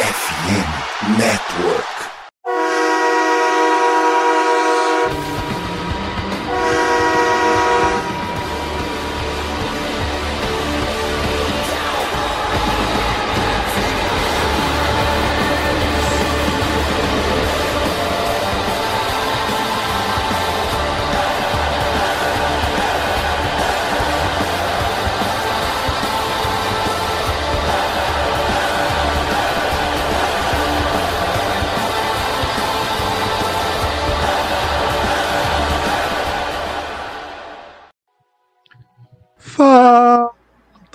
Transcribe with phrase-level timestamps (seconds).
[0.00, 1.79] FM Network.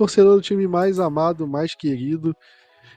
[0.06, 2.36] Torcedor do time mais amado, mais querido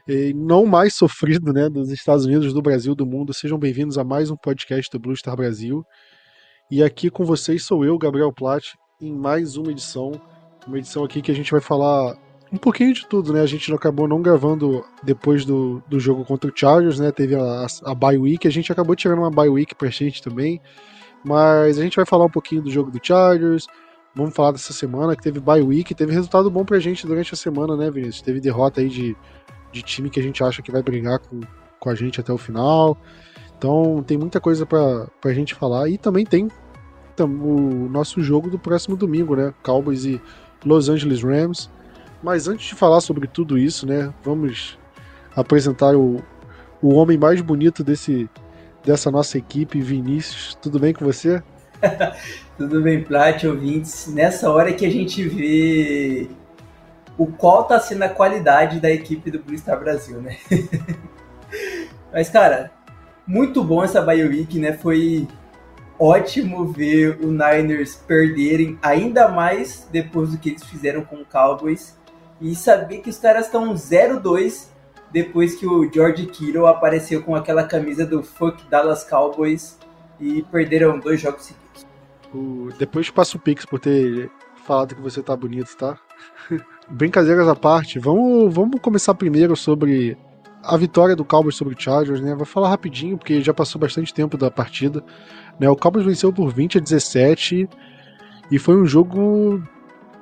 [0.07, 3.33] e não mais sofrido, né, dos Estados Unidos, do Brasil, do mundo.
[3.33, 5.83] Sejam bem-vindos a mais um podcast do Blue Star Brasil.
[6.69, 10.11] E aqui com vocês sou eu, Gabriel Platt, em mais uma edição,
[10.67, 12.15] uma edição aqui que a gente vai falar
[12.53, 13.41] um pouquinho de tudo, né?
[13.41, 17.11] A gente acabou não gravando depois do, do jogo contra o Chargers, né?
[17.11, 20.61] Teve a, a bye week, a gente acabou tirando uma bye week pra gente também.
[21.25, 23.65] Mas a gente vai falar um pouquinho do jogo do Chargers,
[24.15, 27.37] Vamos falar dessa semana que teve bye week, teve resultado bom pra gente durante a
[27.37, 28.21] semana, né, Vinícius?
[28.21, 29.15] Teve derrota aí de,
[29.71, 31.41] de time que a gente acha que vai brigar com,
[31.79, 32.97] com a gente até o final.
[33.57, 35.89] Então tem muita coisa pra, pra gente falar.
[35.89, 36.49] E também tem
[37.19, 39.53] o nosso jogo do próximo domingo, né?
[39.63, 40.21] Cowboys e
[40.65, 41.69] Los Angeles Rams.
[42.23, 44.13] Mas antes de falar sobre tudo isso, né?
[44.23, 44.77] Vamos
[45.35, 46.21] apresentar o,
[46.81, 48.29] o homem mais bonito desse,
[48.83, 50.55] dessa nossa equipe, Vinícius.
[50.61, 51.43] Tudo bem com você?
[52.57, 54.07] Tudo bem, Plat, ouvintes.
[54.07, 56.29] Nessa hora que a gente vê
[57.17, 60.37] o qual tá sendo a qualidade da equipe do Blue Star Brasil, né?
[62.11, 62.71] Mas, cara,
[63.27, 64.73] muito bom essa bye week, né?
[64.73, 65.27] Foi
[65.99, 71.97] ótimo ver o Niners perderem ainda mais depois do que eles fizeram com o Cowboys
[72.39, 74.67] e saber que os caras estão 0-2
[75.11, 79.77] depois que o George Kittle apareceu com aquela camisa do Fuck Dallas Cowboys
[80.19, 81.68] e perderam dois jogos seguidos.
[82.33, 82.69] O...
[82.77, 84.29] Depois passa o Pix por ter
[84.65, 85.97] falado que você tá bonito, tá?
[86.89, 90.17] Brincadeiras à parte, vamos, vamos começar primeiro sobre
[90.63, 92.35] a vitória do Cowboys sobre o Chargers, né?
[92.35, 95.03] Vou falar rapidinho, porque já passou bastante tempo da partida.
[95.59, 95.69] Né?
[95.69, 97.69] O Cowboys venceu por 20 a 17
[98.51, 99.63] e foi um jogo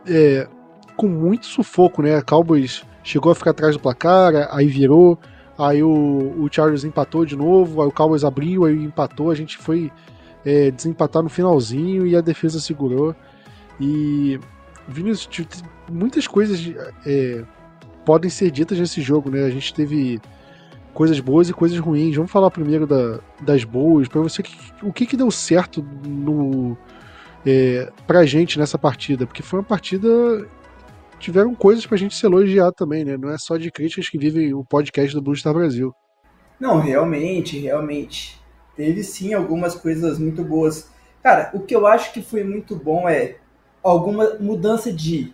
[0.06, 0.48] é,
[0.96, 2.18] com muito sufoco, né?
[2.20, 5.18] O Cowboys chegou a ficar atrás do placar, aí virou,
[5.58, 9.58] aí o, o Chargers empatou de novo, aí o Cowboys abriu, aí empatou, a gente
[9.58, 9.92] foi
[10.48, 13.14] é, desempatar no finalzinho e a defesa segurou.
[13.82, 14.40] E
[14.88, 15.46] Vinícius,
[15.92, 16.58] muitas coisas
[17.06, 17.44] é,
[18.06, 19.44] podem ser ditas nesse jogo, né?
[19.44, 20.22] A gente teve
[20.94, 22.16] coisas boas e coisas ruins.
[22.16, 24.08] Vamos falar primeiro da, das boas.
[24.08, 24.42] Para você,
[24.82, 26.78] o que, que deu certo no
[27.46, 27.92] é,
[28.26, 29.28] gente nessa partida?
[29.28, 30.08] Porque foi uma partida.
[31.20, 33.18] Tiveram coisas pra gente se elogiar também, né?
[33.18, 35.94] Não é só de críticas que vivem o podcast do Blue Star Brasil.
[36.58, 38.40] Não, realmente, realmente
[38.78, 40.90] teve sim algumas coisas muito boas.
[41.24, 43.38] Cara, o que eu acho que foi muito bom é
[43.84, 45.34] alguma mudança de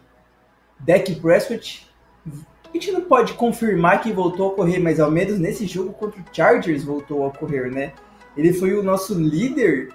[0.79, 1.87] deck Prescott.
[2.25, 6.19] A gente não pode confirmar que voltou a correr, mas ao menos nesse jogo contra
[6.19, 7.93] o Chargers voltou a correr, né?
[8.35, 9.89] Ele foi o nosso líder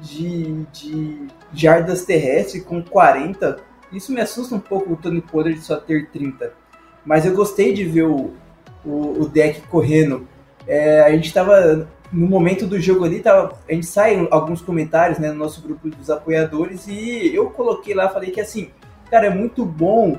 [0.00, 3.58] de, de jardas terrestres com 40.
[3.92, 6.52] Isso me assusta um pouco o Tony Pollard só ter 30.
[7.04, 8.32] Mas eu gostei de ver o,
[8.84, 10.28] o, o deck correndo.
[10.66, 15.18] É, a gente estava no momento do jogo ali, tava, a gente sai alguns comentários
[15.18, 18.70] né, no nosso grupo dos apoiadores e eu coloquei lá, falei que assim,
[19.10, 20.18] cara, é muito bom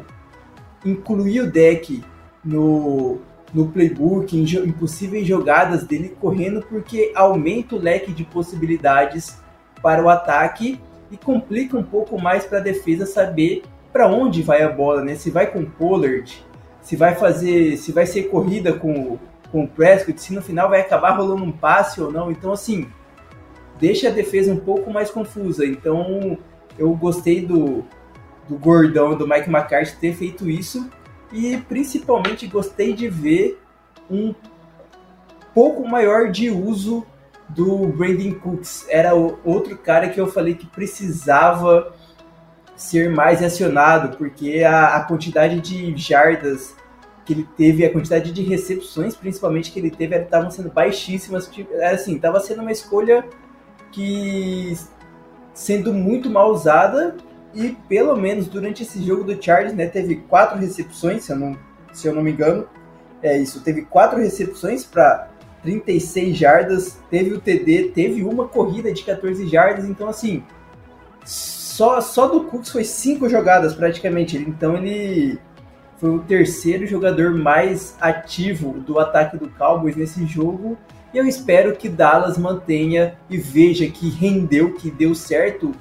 [0.85, 2.03] incluir o deck
[2.43, 3.19] no,
[3.53, 9.39] no playbook, em, em possíveis jogadas dele correndo, porque aumenta o leque de possibilidades
[9.81, 10.79] para o ataque
[11.11, 15.15] e complica um pouco mais para a defesa saber para onde vai a bola, né?
[15.15, 16.41] Se vai com Pollard,
[16.81, 19.19] se vai fazer, se vai ser corrida com
[19.51, 22.31] com o Prescott, se no final vai acabar rolando um passe ou não.
[22.31, 22.87] Então, assim,
[23.79, 25.65] deixa a defesa um pouco mais confusa.
[25.65, 26.37] Então,
[26.77, 27.83] eu gostei do,
[28.47, 30.89] do Gordão, do Mike McCarthy ter feito isso.
[31.31, 33.61] E principalmente gostei de ver
[34.09, 34.33] um
[35.53, 37.05] pouco maior de uso
[37.49, 38.85] do Brandon Cooks.
[38.89, 41.93] Era o outro cara que eu falei que precisava
[42.75, 46.75] ser mais acionado, porque a, a quantidade de jardas
[47.25, 51.47] que ele teve, a quantidade de recepções, principalmente que ele teve, estavam sendo baixíssimas.
[51.47, 53.25] Tipo, era assim, estava sendo uma escolha
[53.91, 54.75] que
[55.53, 57.15] sendo muito mal usada
[57.53, 61.57] e pelo menos durante esse jogo do Chargers, né, teve quatro recepções, se eu não,
[61.91, 62.67] se eu não me engano.
[63.21, 65.29] É isso, teve quatro recepções para
[65.61, 70.43] 36 jardas, teve o TD, teve uma corrida de 14 jardas, então assim,
[71.23, 75.39] só, só do Cooks foi cinco jogadas praticamente, então ele
[76.01, 80.75] foi o terceiro jogador mais ativo do ataque do Cowboys nesse jogo.
[81.13, 85.71] E eu espero que Dallas mantenha e veja que rendeu, que deu certo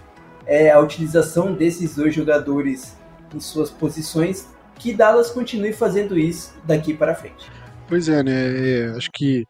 [0.44, 2.94] é, a utilização desses dois jogadores
[3.34, 7.50] em suas posições, que Dallas continue fazendo isso daqui para frente.
[7.88, 8.32] Pois é, né?
[8.32, 9.46] É, acho que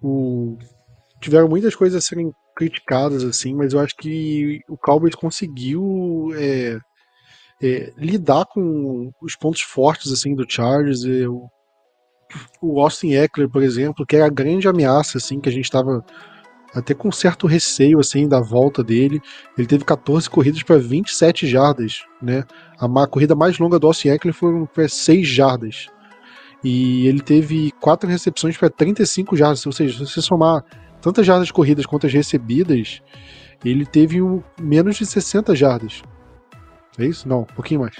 [0.00, 0.56] o...
[1.20, 6.78] tiveram muitas coisas a serem criticadas, assim, mas eu acho que o Cowboys conseguiu é,
[7.62, 11.04] é, lidar com os pontos fortes assim do Chargers.
[11.04, 11.48] É, o,
[12.60, 16.04] o Austin Eckler, por exemplo, que era a grande ameaça assim que a gente estava
[16.74, 19.20] até com certo receio assim da volta dele.
[19.56, 22.44] Ele teve 14 corridas para 27 jardas, né?
[22.78, 25.86] A corrida mais longa do Austin Eckler foi para 6 jardas.
[26.64, 30.64] E ele teve quatro recepções para 35 jardas, ou seja, se você somar
[31.00, 33.02] tantas jardas corridas quanto as recebidas,
[33.64, 36.02] ele teve um, menos de 60 jardas.
[36.98, 37.28] É isso?
[37.28, 37.94] Não, um pouquinho mais.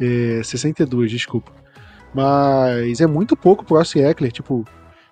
[0.00, 1.52] É, 62, desculpa.
[2.14, 4.64] Mas é muito pouco pro Austin Eckler, tipo,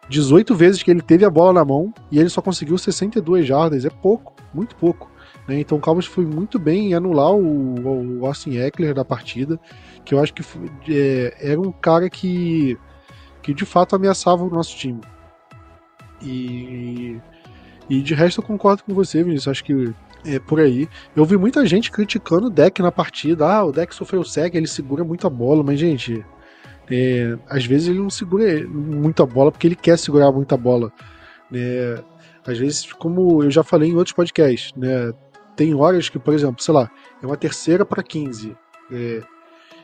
[0.09, 3.85] 18 vezes que ele teve a bola na mão e ele só conseguiu 62 jardas,
[3.85, 5.11] é pouco, muito pouco.
[5.47, 5.61] Né?
[5.61, 9.59] Então o Cowboys foi muito bem em anular o, o Austin Eckler da partida,
[10.05, 12.77] que eu acho que foi, é, era um cara que,
[13.43, 15.01] que de fato ameaçava o nosso time.
[16.21, 17.19] E,
[17.89, 19.49] e de resto eu concordo com você, Vinícius.
[19.49, 19.95] Acho que
[20.25, 20.89] é por aí.
[21.15, 23.47] Eu vi muita gente criticando o deck na partida.
[23.47, 26.25] Ah, o deck sofreu sec, ele segura muito a bola, mas, gente,
[26.91, 30.93] é, às vezes ele não segura muita bola porque ele quer segurar muita bola.
[31.51, 32.03] Né?
[32.47, 35.13] Às vezes, como eu já falei em outros podcasts, né?
[35.57, 36.91] Tem horas que, por exemplo, sei lá,
[37.23, 38.57] é uma terceira para 15.
[38.91, 39.23] É,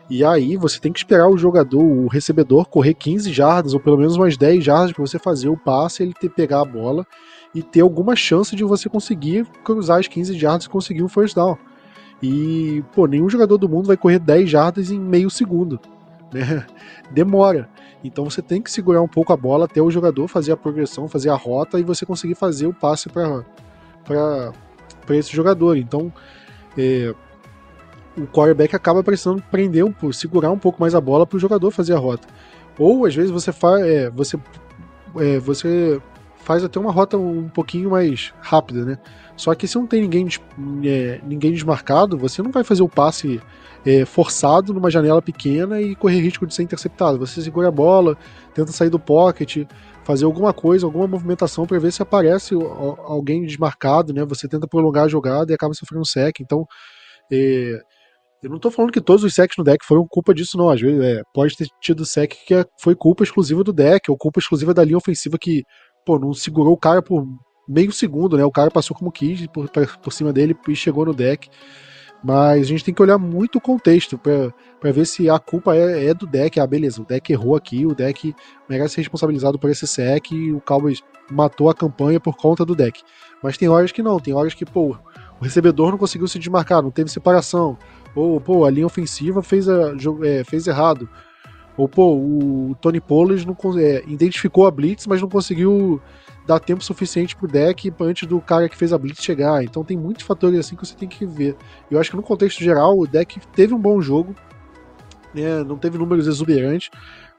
[0.08, 3.98] e aí você tem que esperar o jogador, o recebedor, correr 15 jardas, ou pelo
[3.98, 7.06] menos umas 10 jardas, para você fazer o passe, ele ter, pegar a bola
[7.56, 11.34] e ter alguma chance de você conseguir cruzar as 15 jardas e conseguir um first
[11.34, 11.56] down.
[12.22, 15.80] E, pô, nenhum jogador do mundo vai correr 10 jardas em meio segundo.
[16.32, 16.66] Né?
[17.12, 17.68] Demora.
[18.02, 21.06] Então você tem que segurar um pouco a bola até o jogador fazer a progressão,
[21.06, 24.44] fazer a rota e você conseguir fazer o passe para
[25.10, 25.76] esse jogador.
[25.76, 26.12] Então,
[26.76, 27.14] é,
[28.18, 31.70] o quarterback acaba precisando prender, um, segurar um pouco mais a bola para o jogador
[31.70, 32.26] fazer a rota.
[32.76, 34.36] Ou às vezes você faz, é, você,
[35.18, 36.02] é, você
[36.46, 38.98] faz até uma rota um pouquinho mais rápida, né?
[39.36, 40.28] Só que se não tem ninguém,
[40.84, 43.42] é, ninguém desmarcado, você não vai fazer o passe
[43.84, 47.18] é, forçado numa janela pequena e correr risco de ser interceptado.
[47.18, 48.16] Você segura a bola,
[48.54, 49.66] tenta sair do pocket,
[50.04, 52.54] fazer alguma coisa, alguma movimentação para ver se aparece
[53.04, 54.24] alguém desmarcado, né?
[54.24, 56.38] Você tenta prolongar a jogada e acaba sofrendo sec.
[56.40, 56.64] Então,
[57.32, 57.80] é,
[58.46, 60.68] eu não tô falando que todos os sacks no deck foram culpa disso, não.
[60.70, 64.16] Às vezes é, pode ter tido sec que é, foi culpa exclusiva do deck, ou
[64.16, 65.64] culpa exclusiva da linha ofensiva que,
[66.06, 67.28] pô, não segurou o cara por
[67.68, 68.44] meio segundo, né?
[68.44, 71.50] O cara passou como quis por, por cima dele e chegou no deck.
[72.24, 76.06] Mas a gente tem que olhar muito o contexto para ver se a culpa é,
[76.06, 76.58] é, do deck.
[76.58, 78.34] Ah, beleza, o deck errou aqui, o deck
[78.68, 82.74] merece ser responsabilizado por esse sec e o Cowboys matou a campanha por conta do
[82.74, 83.02] deck.
[83.42, 84.96] Mas tem horas que não, tem horas que, pô,
[85.40, 87.76] o recebedor não conseguiu se desmarcar, não teve separação,
[88.14, 89.92] ou, pô, a linha ofensiva fez, a,
[90.24, 91.08] é, fez errado.
[91.76, 96.00] Ou, pô, o Tony Pollard não, é, identificou a Blitz, mas não conseguiu
[96.46, 99.62] dar tempo suficiente pro deck antes do cara que fez a Blitz chegar.
[99.62, 101.56] Então tem muitos fatores assim que você tem que ver.
[101.90, 104.34] Eu acho que no contexto geral, o deck teve um bom jogo,
[105.34, 106.90] né, não teve números exuberantes,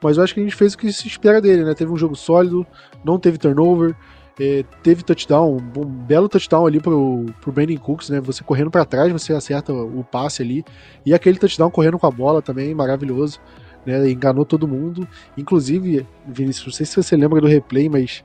[0.02, 1.74] mas eu acho que a gente fez o que se espera dele, né?
[1.74, 2.66] Teve um jogo sólido,
[3.04, 3.96] não teve turnover,
[4.40, 8.22] é, teve touchdown, um belo touchdown ali pro, pro Brandon Cooks, né?
[8.22, 10.64] Você correndo para trás, você acerta o passe ali.
[11.04, 13.40] E aquele touchdown correndo com a bola também, maravilhoso.
[13.88, 14.12] Né?
[14.12, 15.08] Enganou todo mundo.
[15.38, 18.24] Inclusive, Vinícius, não sei se você lembra do replay, mas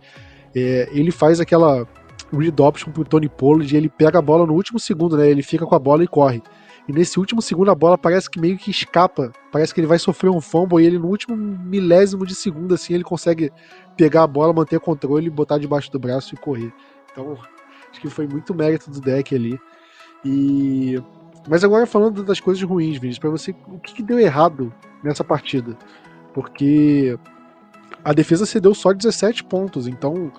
[0.55, 1.87] é, ele faz aquela
[2.33, 5.31] read option pro Tony Pollard e ele pega a bola no último segundo, né?
[5.31, 6.43] Ele fica com a bola e corre.
[6.89, 9.31] E nesse último segundo a bola parece que meio que escapa.
[9.53, 12.95] Parece que ele vai sofrer um fumble e ele no último milésimo de segundo assim
[12.95, 13.53] ele consegue
[13.97, 16.73] pegar a bola, manter o controle, botar debaixo do braço e correr.
[17.13, 17.39] Então,
[17.89, 19.57] acho que foi muito mérito do deck ali.
[20.25, 21.01] E
[21.49, 24.73] mas agora falando das coisas ruins, Vinícius, para você, o que, que, deu errado
[25.03, 25.77] nessa partida?
[26.33, 27.19] Porque
[28.05, 30.33] a defesa cedeu só 17 pontos, então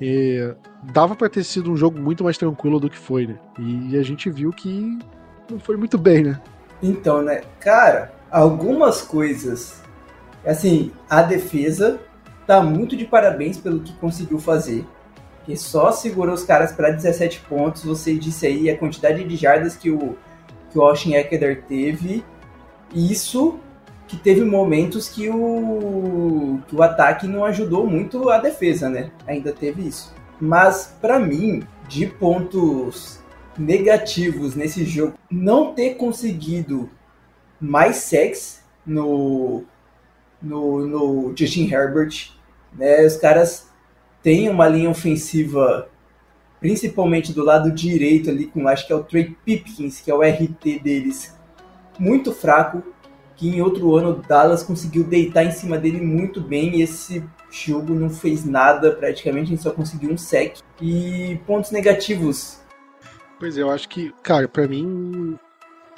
[0.00, 0.54] é,
[0.92, 3.38] dava para ter sido um jogo muito mais tranquilo do que foi, né?
[3.58, 4.98] E a gente viu que
[5.50, 6.40] não foi muito bem, né?
[6.82, 9.82] Então, né, cara, algumas coisas,
[10.44, 12.00] assim, a defesa
[12.46, 14.86] tá muito de parabéns pelo que conseguiu fazer.
[15.44, 17.84] Que só segurou os caras para 17 pontos.
[17.84, 20.16] Você disse aí a quantidade de jardas que o,
[20.76, 22.22] que o Austin Eckler teve.
[22.94, 23.58] Isso
[24.06, 29.10] que teve momentos que o, que o ataque não ajudou muito a defesa, né?
[29.26, 30.14] Ainda teve isso.
[30.38, 33.20] Mas, para mim, de pontos
[33.58, 36.90] negativos nesse jogo, não ter conseguido
[37.58, 39.64] mais sacks no,
[40.42, 42.32] no, no Justin Herbert.
[42.74, 43.04] Né?
[43.06, 43.70] Os caras
[44.22, 45.88] têm uma linha ofensiva,
[46.66, 50.20] principalmente do lado direito ali, com acho que é o Trey Pipkins, que é o
[50.20, 51.38] RT deles,
[51.96, 52.82] muito fraco,
[53.36, 57.94] que em outro ano Dallas conseguiu deitar em cima dele muito bem e esse jogo
[57.94, 60.56] não fez nada, praticamente a gente só conseguiu um sec.
[60.82, 62.58] E pontos negativos.
[63.38, 65.38] Pois é, eu acho que, cara, para mim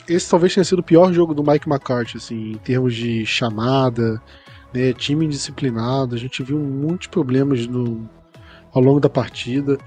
[0.06, 4.20] esse talvez tenha sido o pior jogo do Mike McCarthy, assim, em termos de chamada,
[4.74, 8.06] né, time indisciplinado, a gente viu muitos problemas no,
[8.70, 9.78] ao longo da partida.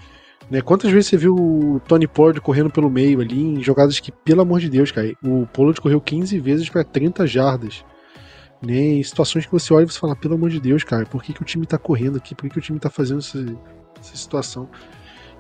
[0.52, 0.62] Né?
[0.62, 4.42] Quantas vezes você viu o Tony Pollard correndo pelo meio ali, em jogadas que, pelo
[4.42, 7.86] amor de Deus, cara, o Pollard correu 15 vezes para 30 jardas.
[8.62, 8.76] Né?
[8.76, 11.32] Em situações que você olha e você fala, pelo amor de Deus, cara, por que,
[11.32, 12.36] que o time tá correndo aqui?
[12.36, 13.40] Por que, que o time tá fazendo essa,
[13.98, 14.68] essa situação?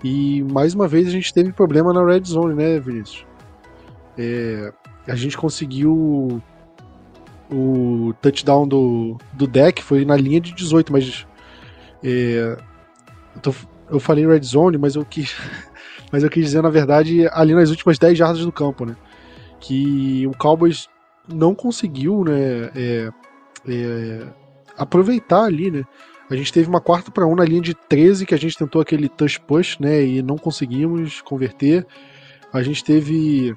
[0.02, 3.26] E mais uma vez a gente teve problema na red zone, né, Vinícius?
[4.18, 4.72] É,
[5.06, 6.42] a gente conseguiu
[7.52, 11.28] o touchdown do, do deck foi na linha de 18, mas
[12.02, 12.58] é,
[13.36, 13.54] eu, tô,
[13.92, 15.36] eu, falei red zone, mas eu quis
[16.12, 18.96] mas eu quis dizer na verdade ali nas últimas 10 jardas do campo, né?
[19.60, 20.88] Que o Cowboys
[21.32, 23.10] não conseguiu, né, é,
[23.68, 24.28] é,
[24.78, 25.84] aproveitar ali, né?
[26.30, 28.82] A gente teve uma quarta para um na linha de 13 que a gente tentou
[28.82, 31.86] aquele touch push, né, e não conseguimos converter.
[32.54, 33.54] A gente teve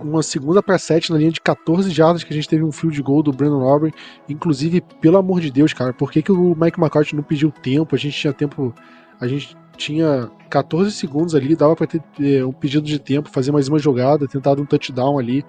[0.00, 3.02] uma segunda para sete na linha de 14 jardas que a gente teve um field
[3.02, 3.92] goal do Brandon Aubrey.
[4.28, 7.94] Inclusive, pelo amor de Deus, cara, por que, que o Mike McCarthy não pediu tempo?
[7.94, 8.74] A gente tinha tempo.
[9.22, 13.52] A gente tinha 14 segundos ali, dava para ter é, um pedido de tempo, fazer
[13.52, 15.44] mais uma jogada, tentar um touchdown ali.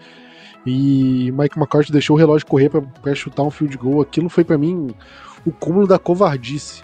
[0.63, 4.01] E Mike McCarthy deixou o relógio correr para chutar um field goal.
[4.01, 4.93] Aquilo foi para mim
[5.43, 6.83] o cúmulo da covardice.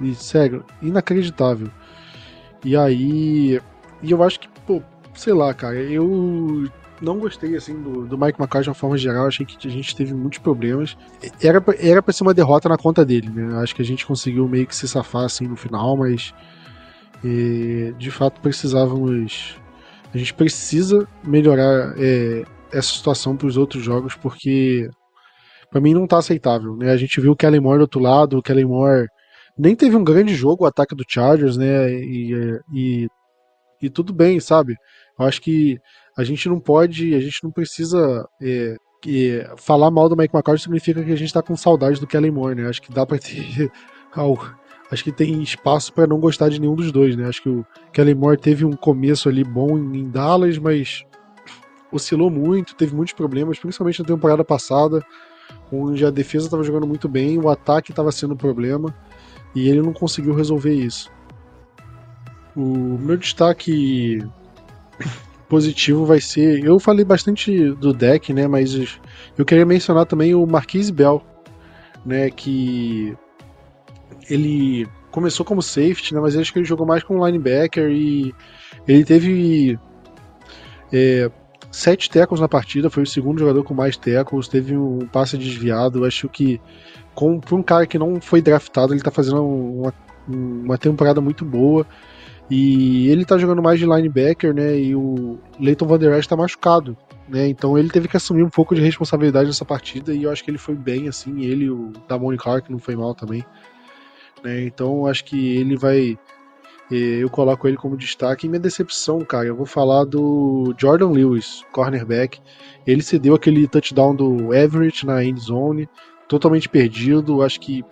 [0.00, 1.68] E, sério, inacreditável.
[2.64, 3.60] E aí.
[4.00, 4.80] E eu acho que, pô,
[5.14, 6.70] sei lá, cara, eu
[7.04, 9.94] não gostei assim do, do Mike McCarthy de uma forma geral, achei que a gente
[9.94, 10.96] teve muitos problemas.
[11.42, 13.60] Era era pra ser uma derrota na conta dele, né?
[13.62, 16.34] Acho que a gente conseguiu meio que se safar assim no final, mas
[17.24, 19.56] e, de fato precisávamos.
[20.12, 24.88] A gente precisa melhorar é, essa situação para os outros jogos, porque
[25.70, 26.92] para mim não tá aceitável, né?
[26.92, 29.08] A gente viu o Kellen Moore do outro lado, o Kellen Moore
[29.58, 31.92] nem teve um grande jogo o ataque do Chargers, né?
[31.92, 33.08] E, e,
[33.82, 34.76] e tudo bem, sabe?
[35.18, 35.78] Eu acho que
[36.16, 38.76] a gente não pode, a gente não precisa é,
[39.56, 42.54] falar mal do Mike McCarthy significa que a gente tá com saudade do Kellen Moore,
[42.54, 42.68] né?
[42.68, 43.70] Acho que dá para ter
[44.90, 47.26] acho que tem espaço para não gostar de nenhum dos dois, né?
[47.28, 51.04] Acho que o Kellen Moore teve um começo ali bom em Dallas, mas
[51.92, 55.04] oscilou muito, teve muitos problemas, principalmente na temporada passada,
[55.70, 58.94] onde a defesa estava jogando muito bem, o ataque estava sendo um problema
[59.54, 61.12] e ele não conseguiu resolver isso.
[62.56, 64.24] O meu destaque
[65.54, 66.64] positivo vai ser.
[66.64, 68.48] Eu falei bastante do deck, né?
[68.48, 68.98] Mas
[69.38, 71.22] eu queria mencionar também o Marquise Bell,
[72.04, 72.28] né?
[72.28, 73.16] Que
[74.28, 76.20] ele começou como safety, né?
[76.20, 78.34] Mas acho que ele jogou mais como linebacker e
[78.88, 79.78] ele teve
[80.92, 81.30] é,
[81.70, 86.04] sete tackles na partida, foi o segundo jogador com mais tackles, teve um passe desviado.
[86.04, 86.60] Acho que
[87.14, 89.94] com, um cara que não foi draftado, ele tá fazendo uma,
[90.26, 91.86] uma temporada muito boa.
[92.50, 94.78] E ele tá jogando mais de linebacker, né?
[94.78, 96.96] E o Leighton Van Der Esch tá machucado,
[97.28, 97.48] né?
[97.48, 100.50] Então ele teve que assumir um pouco de responsabilidade nessa partida e eu acho que
[100.50, 101.42] ele foi bem, assim.
[101.42, 103.44] Ele, o Damone Clark, não foi mal também.
[104.44, 104.64] Né?
[104.64, 106.18] Então acho que ele vai.
[106.92, 108.46] Eh, eu coloco ele como destaque.
[108.46, 112.40] E minha decepção, cara, eu vou falar do Jordan Lewis, cornerback.
[112.86, 115.88] Ele cedeu aquele touchdown do Everett na end zone,
[116.28, 117.42] totalmente perdido.
[117.42, 117.82] Acho que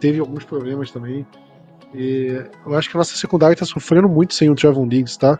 [0.00, 1.26] teve alguns problemas também.
[1.94, 5.38] E eu acho que a nossa secundária está sofrendo muito sem o Trevon Diggs, tá?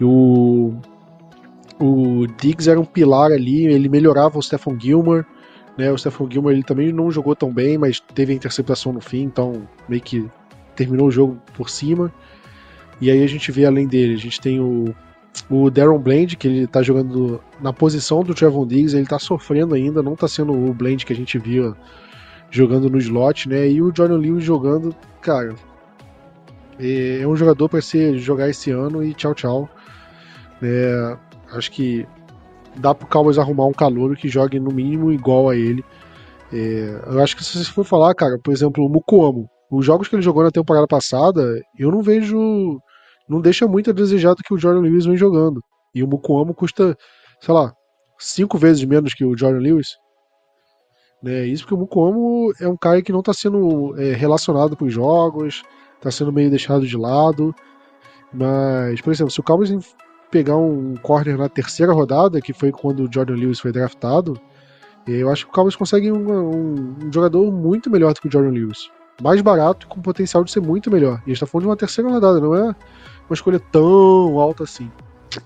[0.00, 0.74] o,
[1.78, 5.24] o Diggs era um pilar ali, ele melhorava o Stephon Gilmore,
[5.76, 5.90] né?
[5.92, 9.22] O Stephon Gilmore ele também não jogou tão bem, mas teve a interceptação no fim,
[9.22, 10.28] então meio que
[10.74, 12.12] terminou o jogo por cima.
[13.00, 14.94] E aí a gente vê além dele, a gente tem o,
[15.50, 19.74] o Darren Bland, que ele tá jogando na posição do Trevon Diggs, ele tá sofrendo
[19.74, 21.74] ainda, não tá sendo o Bland que a gente via
[22.52, 23.68] jogando no slot, né?
[23.68, 25.56] E o Jordan Lewis jogando, cara,
[26.78, 29.68] é, é um jogador para ser jogar esse ano e tchau tchau.
[30.62, 31.16] É,
[31.54, 32.06] acho que
[32.76, 35.84] dá pro Cowboys arrumar um calor que jogue no mínimo igual a ele.
[36.52, 40.06] É, eu acho que se você for falar, cara, por exemplo, o Mukuamo, os jogos
[40.06, 42.78] que ele jogou na temporada passada, eu não vejo.
[43.28, 45.62] Não deixa muito a desejar do que o Jordan Lewis vem jogando.
[45.94, 46.94] E o Mukuamo custa,
[47.40, 47.72] sei lá,
[48.18, 49.96] cinco vezes menos que o Jordan Lewis.
[51.22, 51.46] Né?
[51.46, 54.92] Isso porque o Mukuamo é um cara que não está sendo é, relacionado com os
[54.92, 55.62] jogos,
[55.96, 57.54] está sendo meio deixado de lado.
[58.32, 59.94] Mas, por exemplo, se o Cowboys
[60.30, 64.40] pegar um corner na terceira rodada, que foi quando o Jordan Lewis foi draftado,
[65.06, 68.32] Eu acho que o Cowboys consegue um, um, um jogador muito melhor do que o
[68.32, 68.90] Jordan Lewis.
[69.20, 71.20] Mais barato e com potencial de ser muito melhor.
[71.26, 74.64] E a gente tá falando de uma terceira rodada, não é uma escolha tão alta
[74.64, 74.90] assim.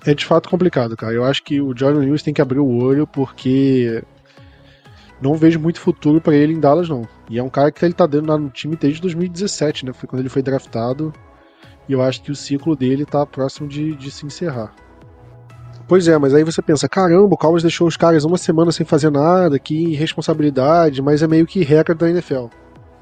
[0.05, 1.13] É de fato complicado, cara.
[1.15, 4.05] Eu acho que o Jordan Lewis tem que abrir o olho porque
[5.21, 7.03] não vejo muito futuro para ele em Dallas, não.
[7.29, 9.93] E é um cara que ele tá dando no time desde 2017, né?
[9.93, 11.13] Foi quando ele foi draftado.
[11.89, 14.75] E eu acho que o ciclo dele tá próximo de, de se encerrar.
[15.89, 18.85] Pois é, mas aí você pensa, caramba, o Cowboys deixou os caras uma semana sem
[18.85, 22.47] fazer nada, que irresponsabilidade, mas é meio que recorde da NFL.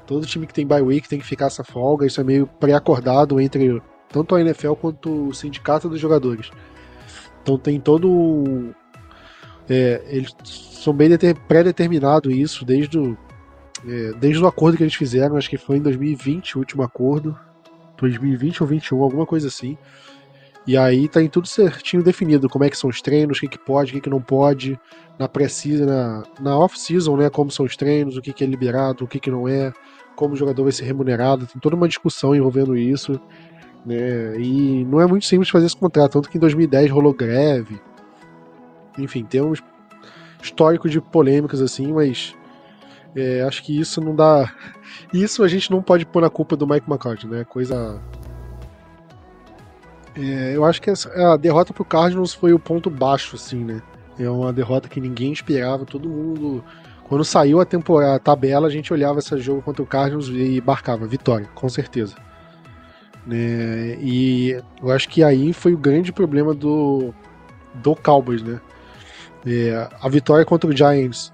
[0.05, 3.39] Todo time que tem bye week tem que ficar essa folga, isso é meio pré-acordado
[3.39, 6.51] entre tanto a NFL quanto o sindicato dos jogadores.
[7.41, 8.75] Então tem todo.
[9.69, 11.09] É, eles são bem
[11.47, 13.17] pré-determinado isso desde o,
[13.87, 17.37] é, desde o acordo que eles fizeram, acho que foi em 2020 o último acordo,
[17.97, 19.77] 2020 ou 2021, alguma coisa assim.
[20.67, 23.47] E aí tá em tudo certinho definido, como é que são os treinos, o que,
[23.47, 24.79] que pode, o que, que não pode,
[25.19, 29.03] na pré-season, na, na off-season, né, como são os treinos, o que, que é liberado,
[29.03, 29.71] o que, que não é,
[30.15, 33.21] como o jogador vai ser remunerado, tem toda uma discussão envolvendo isso,
[33.85, 37.79] né, e não é muito simples fazer esse contrato, tanto que em 2010 rolou greve,
[38.97, 39.53] enfim, tem um
[40.41, 42.35] histórico de polêmicas assim, mas
[43.15, 44.51] é, acho que isso não dá.
[45.13, 47.43] Isso a gente não pode pôr na culpa do Mike McCarthy, né?
[47.45, 48.01] Coisa.
[50.15, 53.81] É, eu acho que a derrota pro Cardinals foi o ponto baixo, assim, né?
[54.17, 56.63] É uma derrota que ninguém esperava, todo mundo.
[57.03, 60.61] Quando saiu a temporada, a tabela, a gente olhava esse jogo contra o Cardinals e
[60.65, 62.15] marcava vitória, com certeza.
[63.25, 63.97] Né?
[64.01, 67.13] E eu acho que aí foi o grande problema do,
[67.75, 68.59] do Cowboys, né?
[69.45, 71.31] É, a vitória contra o Giants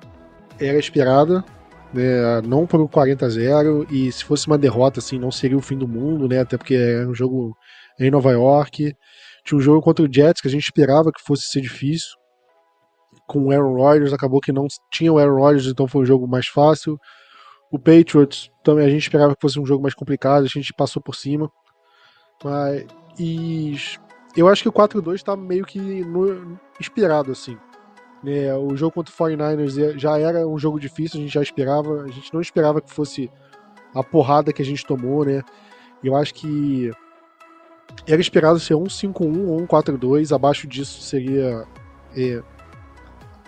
[0.60, 1.44] era esperada,
[1.94, 5.62] né, não por 40 a 0 e se fosse uma derrota assim não seria o
[5.62, 7.56] fim do mundo, né, até porque era um jogo
[8.00, 8.96] em Nova York.
[9.46, 12.12] Tinha um jogo contra o Jets que a gente esperava que fosse ser difícil.
[13.28, 16.28] Com o Aaron Rodgers, acabou que não tinha o Aaron Rodgers, então foi um jogo
[16.28, 17.00] mais fácil.
[17.72, 21.02] O Patriots também a gente esperava que fosse um jogo mais complicado, a gente passou
[21.02, 21.50] por cima.
[22.44, 22.86] Mas
[23.18, 23.76] e
[24.36, 27.58] eu acho que o 4-2 está meio que no, inspirado assim.
[28.26, 32.04] É, o jogo contra o 49ers já era um jogo difícil, a gente já esperava,
[32.04, 33.32] a gente não esperava que fosse
[33.96, 35.42] a porrada que a gente tomou, né?
[36.04, 36.92] Eu acho que
[38.08, 41.66] era esperado ser um 5-1 ou um 4-2, abaixo disso seria
[42.16, 42.42] é,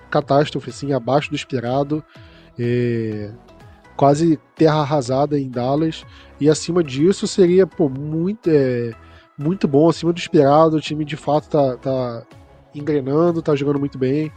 [0.10, 2.04] catástrofe, assim, abaixo do esperado,
[2.60, 3.32] é,
[3.96, 6.06] quase terra arrasada em Dallas,
[6.40, 8.92] e acima disso seria pô, muito, é,
[9.38, 12.26] muito bom, acima do esperado, o time de fato tá, tá
[12.76, 14.32] engrenando, tá jogando muito bem.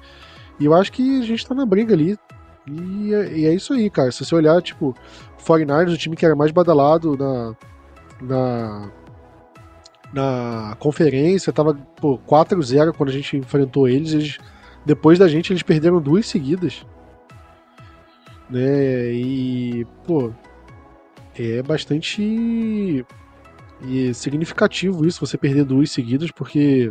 [0.59, 2.19] E eu acho que a gente tá na briga ali.
[2.67, 4.11] E é, e é isso aí, cara.
[4.11, 4.95] Se você olhar, tipo,
[5.39, 7.57] o 49ers, o time que era mais badalado na,
[8.21, 8.91] na,
[10.13, 14.39] na conferência, tava pô, 4-0 quando a gente enfrentou eles, eles.
[14.85, 16.87] Depois da gente, eles perderam duas seguidas.
[18.49, 19.13] Né?
[19.13, 20.33] E, pô,
[21.35, 23.05] é bastante
[23.83, 26.91] e significativo isso, você perder duas seguidas, porque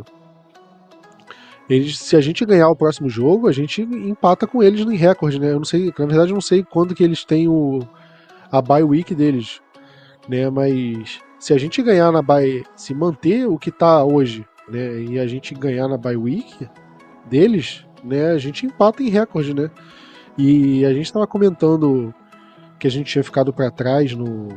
[1.69, 5.39] eles, se a gente ganhar o próximo jogo, a gente empata com eles no recorde,
[5.39, 5.51] né?
[5.51, 7.79] Eu não sei, na verdade, eu não sei quando que eles têm o
[8.51, 9.61] a bye week deles,
[10.29, 10.49] né?
[10.49, 15.01] Mas se a gente ganhar na bye, se manter o que tá hoje, né?
[15.01, 16.67] E a gente ganhar na bye week
[17.25, 18.31] deles, né?
[18.31, 19.71] A gente empata em recorde, né?
[20.37, 22.13] E a gente estava comentando
[22.77, 24.49] que a gente tinha ficado para trás no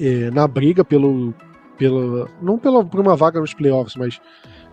[0.00, 1.32] é, na briga pelo
[1.76, 4.20] pelo não pela por uma vaga nos playoffs, mas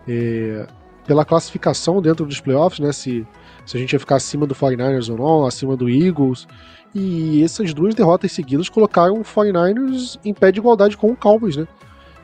[0.08, 0.66] é,
[1.06, 2.92] pela classificação dentro dos playoffs, né?
[2.92, 3.26] Se,
[3.66, 6.46] se a gente ia ficar acima do 49ers ou não, acima do Eagles.
[6.94, 11.56] E essas duas derrotas seguidas colocaram o 49ers em pé de igualdade com o Cowboys,
[11.56, 11.66] né?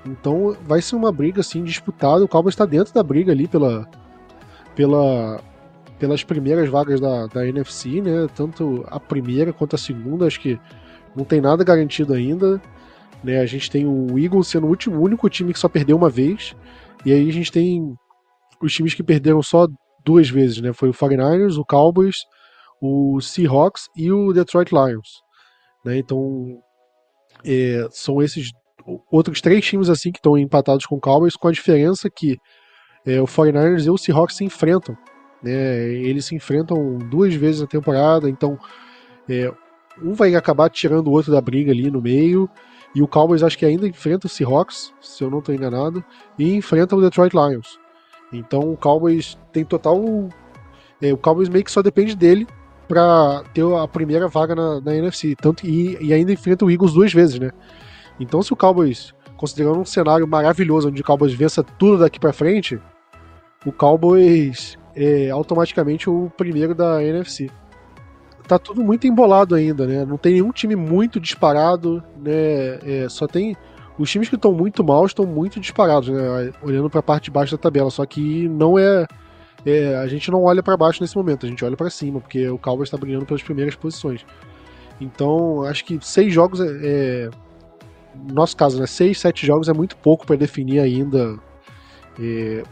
[0.05, 2.25] Então vai ser uma briga assim disputada.
[2.25, 3.89] O Cowboys está dentro da briga ali pela,
[4.75, 5.41] pela,
[5.99, 8.27] pelas primeiras vagas da, da NFC, né?
[8.35, 10.27] Tanto a primeira quanto a segunda.
[10.27, 10.61] Acho que
[11.17, 12.61] não tem nada garantido ainda.
[13.25, 13.41] Né?
[13.41, 16.55] A gente tem o Eagles sendo o último, único time que só perdeu uma vez.
[17.05, 17.95] E aí a gente tem
[18.61, 19.67] os times que perderam só
[20.05, 20.73] duas vezes, né?
[20.73, 22.17] Foi o 49ers, o Cowboys,
[22.81, 25.23] o Seahawks e o Detroit Lions.
[25.85, 25.99] Né?
[25.99, 26.61] Então,
[27.45, 28.51] é, são esses
[29.11, 32.39] outros três times assim que estão empatados com o Cowboys, com a diferença que
[33.07, 34.97] é, o 49ers e o Seahawks se enfrentam.
[35.43, 35.93] Né?
[35.93, 38.59] Eles se enfrentam duas vezes na temporada, então
[39.29, 39.53] é,
[40.03, 42.49] um vai acabar tirando o outro da briga ali no meio.
[42.95, 46.03] E o Cowboys acho que ainda enfrenta o Seahawks, se eu não estou enganado,
[46.39, 47.79] e enfrenta o Detroit Lions.
[48.33, 50.03] Então o Cowboys tem total.
[51.01, 52.47] É, o Cowboys meio que só depende dele
[52.87, 55.37] para ter a primeira vaga na, na NFC.
[55.37, 57.51] Tanto, e, e, ainda enfrenta o Eagles duas vezes, né?
[58.19, 62.33] Então se o Cowboys, considerando um cenário maravilhoso onde o Cowboys vença tudo daqui para
[62.33, 62.81] frente,
[63.65, 67.51] o Cowboys é automaticamente o primeiro da NFC.
[68.49, 70.05] Tá tudo muito embolado ainda, né?
[70.05, 72.79] Não tem nenhum time muito disparado, né?
[72.83, 73.55] É, só tem
[73.99, 76.53] os times que estão muito mal estão muito disparados, né?
[76.63, 79.07] Olhando para a parte de baixo da tabela, só que não é,
[79.67, 82.49] é a gente não olha para baixo nesse momento, a gente olha para cima, porque
[82.49, 84.25] o Cowboys está brigando pelas primeiras posições.
[85.01, 87.31] Então, acho que seis jogos é, é
[88.15, 88.87] no nosso caso, né?
[88.87, 91.39] Seis, sete jogos é muito pouco para definir ainda
[92.19, 92.63] é,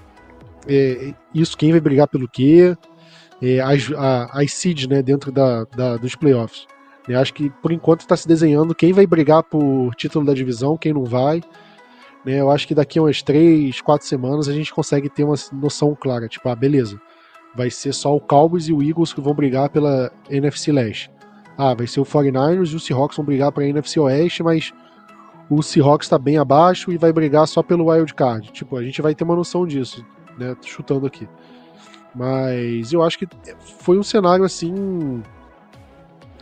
[0.66, 2.76] é, isso, quem vai brigar pelo quê,
[3.42, 6.66] é, as, a, as seeds né, dentro da, da dos playoffs.
[7.08, 10.76] Eu acho que por enquanto está se desenhando quem vai brigar por título da divisão,
[10.76, 11.40] quem não vai.
[12.24, 12.40] Né?
[12.40, 15.94] Eu acho que daqui a umas três, quatro semanas a gente consegue ter uma noção
[15.94, 16.28] clara.
[16.28, 17.00] Tipo, ah, beleza.
[17.54, 21.10] Vai ser só o Cowboys e o Eagles que vão brigar pela NFC Leste.
[21.56, 24.74] Ah, vai ser o 49ers e o Seahawks vão brigar para a NFC Oeste, mas
[25.48, 28.50] o Seahawks está bem abaixo e vai brigar só pelo wild card.
[28.52, 30.04] Tipo, a gente vai ter uma noção disso,
[30.36, 30.54] né?
[30.62, 31.26] Chutando aqui.
[32.16, 33.28] Mas eu acho que
[33.78, 35.22] foi um cenário assim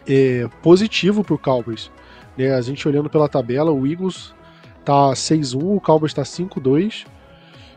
[0.07, 1.91] é, positivo para o Cowboys.
[2.39, 2.55] Né?
[2.55, 4.33] A gente olhando pela tabela, o Eagles
[4.85, 7.07] tá 6-1, o Cowboys está 5-2.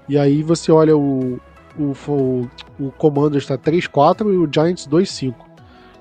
[0.07, 1.39] E aí você olha o,
[1.77, 5.33] o, o, o Commanders está 3-4 e o Giants 2-5.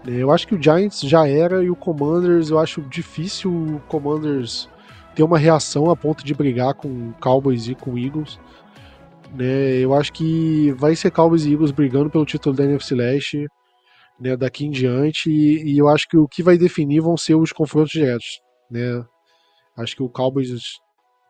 [0.04, 0.16] Né?
[0.18, 4.68] Eu acho que o Giants já era e o Commanders, eu acho difícil o Commanders
[5.14, 8.38] ter uma reação a ponto de brigar com Cowboys e com Eagles.
[9.34, 9.78] Né?
[9.78, 13.46] Eu acho que vai ser Cowboys e Eagles brigando pelo título da NFC Leste
[14.18, 17.34] né, daqui em diante, e, e, eu acho que o que vai definir vão ser
[17.34, 18.40] os confrontos diretos.
[18.70, 19.04] Né?
[19.76, 20.48] Acho que o Cowboys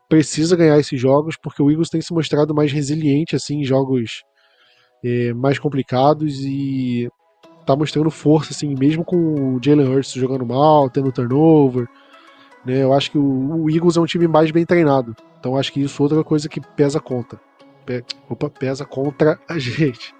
[0.09, 4.23] precisa ganhar esses jogos, porque o Eagles tem se mostrado mais resiliente assim, em jogos
[5.03, 7.09] é, mais complicados e
[7.65, 11.87] tá mostrando força, assim, mesmo com o Jalen Hurts jogando mal, tendo turnover.
[12.65, 12.83] Né?
[12.83, 15.13] Eu acho que o, Eagles é um time mais bem treinado.
[15.37, 17.39] Então acho que isso é outra coisa que pesa contra.
[18.29, 20.13] Opa, pesa contra a gente.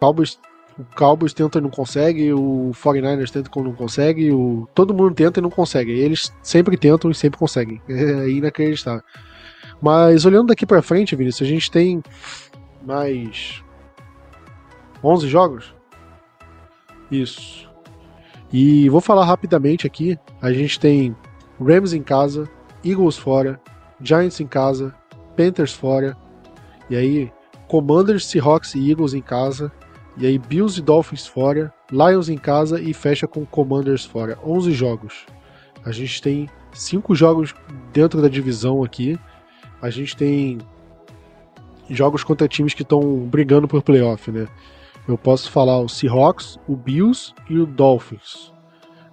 [0.00, 0.38] Cowboys
[0.78, 4.68] o Cowboys tenta e não consegue, o 49ers tenta e não consegue, o...
[4.74, 5.92] todo mundo tenta e não consegue.
[5.92, 7.80] Eles sempre tentam e sempre conseguem.
[7.88, 9.02] É inacreditável.
[9.80, 12.02] Mas olhando daqui para frente, Vinícius, a gente tem
[12.82, 13.62] mais
[15.02, 15.74] 11 jogos?
[17.10, 17.70] Isso.
[18.52, 20.18] E vou falar rapidamente aqui.
[20.42, 21.14] A gente tem
[21.60, 22.48] Rams em casa,
[22.84, 23.60] Eagles fora,
[24.00, 24.94] Giants em casa,
[25.36, 26.16] Panthers fora.
[26.88, 27.32] E aí,
[27.68, 29.72] Commanders, Seahawks e Eagles em casa,
[30.16, 34.38] e aí Bills e Dolphins fora, Lions em casa e fecha com Commanders fora.
[34.44, 35.26] 11 jogos.
[35.84, 37.54] A gente tem 5 jogos
[37.92, 39.18] dentro da divisão aqui.
[39.82, 40.58] A gente tem
[41.90, 44.46] jogos contra times que estão brigando por playoff, né?
[45.06, 48.53] Eu posso falar o Seahawks, o Bills e o Dolphins.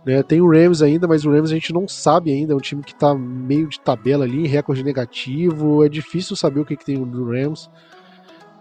[0.05, 0.23] Né?
[0.23, 2.53] Tem o Rams ainda, mas o Rams a gente não sabe ainda.
[2.53, 5.83] É um time que está meio de tabela ali, recorde negativo.
[5.85, 7.69] É difícil saber o que, que tem no Rams.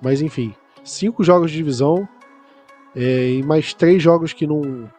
[0.03, 2.09] Mas enfim, cinco jogos de divisão,
[2.95, 4.91] é, e mais três jogos que não.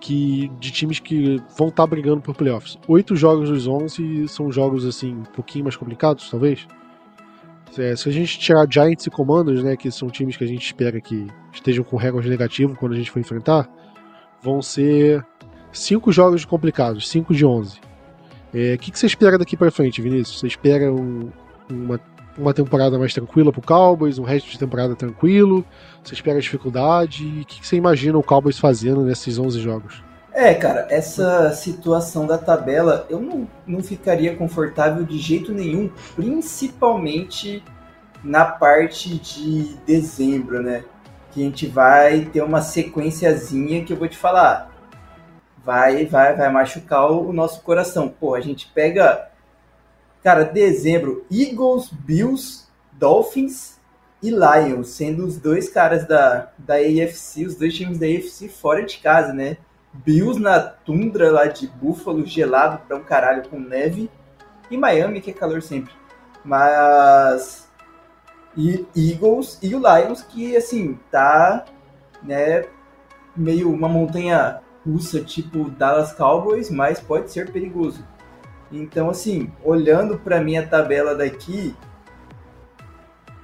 [0.00, 2.76] Que, de times que vão estar tá brigando por playoffs.
[2.86, 6.66] Oito jogos dos 11 são jogos assim, um pouquinho mais complicados, talvez.
[7.78, 10.64] É, se a gente tirar Giants e Commanders, né, que são times que a gente
[10.64, 13.66] espera que estejam com recorde negativo quando a gente for enfrentar,
[14.44, 15.24] vão ser
[15.72, 17.80] cinco jogos complicados, cinco de 11.
[18.52, 20.38] É, o que, que você espera daqui para frente, Vinícius?
[20.38, 21.30] Você espera um,
[21.68, 21.98] uma
[22.36, 25.64] uma temporada mais tranquila pro Cowboys, um resto de temporada tranquilo?
[26.02, 27.42] Você espera dificuldade?
[27.42, 30.02] O que você imagina o Cowboys fazendo nesses 11 jogos?
[30.32, 37.62] É, cara, essa situação da tabela eu não, não ficaria confortável de jeito nenhum, principalmente
[38.22, 40.84] na parte de dezembro, né?
[41.34, 44.72] Que a gente vai ter uma sequenciazinha que eu vou te falar.
[45.64, 48.08] Vai, vai, vai machucar o nosso coração.
[48.08, 49.28] Pô, a gente pega
[50.24, 53.78] Cara, dezembro, Eagles, Bills, Dolphins
[54.22, 58.82] e Lions, sendo os dois caras da, da AFC, os dois times da AFC fora
[58.86, 59.58] de casa, né?
[59.92, 64.10] Bills na tundra lá de Buffalo, gelado pra um caralho com neve,
[64.70, 65.92] e Miami, que é calor sempre.
[66.42, 67.63] Mas.
[68.56, 71.64] E Eagles e o Lions, que assim, tá,
[72.22, 72.64] né,
[73.36, 78.04] meio uma montanha russa, tipo Dallas Cowboys, mas pode ser perigoso.
[78.70, 81.74] Então, assim, olhando para minha tabela daqui,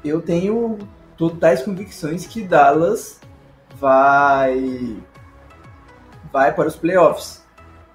[0.04, 0.78] eu tenho
[1.16, 3.20] totais convicções que Dallas
[3.76, 4.96] vai
[6.32, 7.44] vai para os playoffs.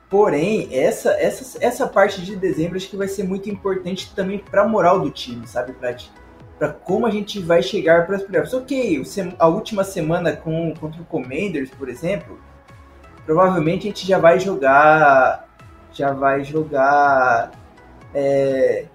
[0.10, 4.64] Porém, essa, essa, essa parte de dezembro acho que vai ser muito importante também para
[4.64, 5.74] a moral do time, sabe,
[6.58, 8.54] para como a gente vai chegar para os playoffs.
[8.54, 9.04] Ok,
[9.38, 12.40] a última semana com, contra o Commanders, por exemplo,
[13.26, 15.46] provavelmente a gente já vai jogar
[15.96, 17.52] já vai jogar.
[18.14, 18.86] É,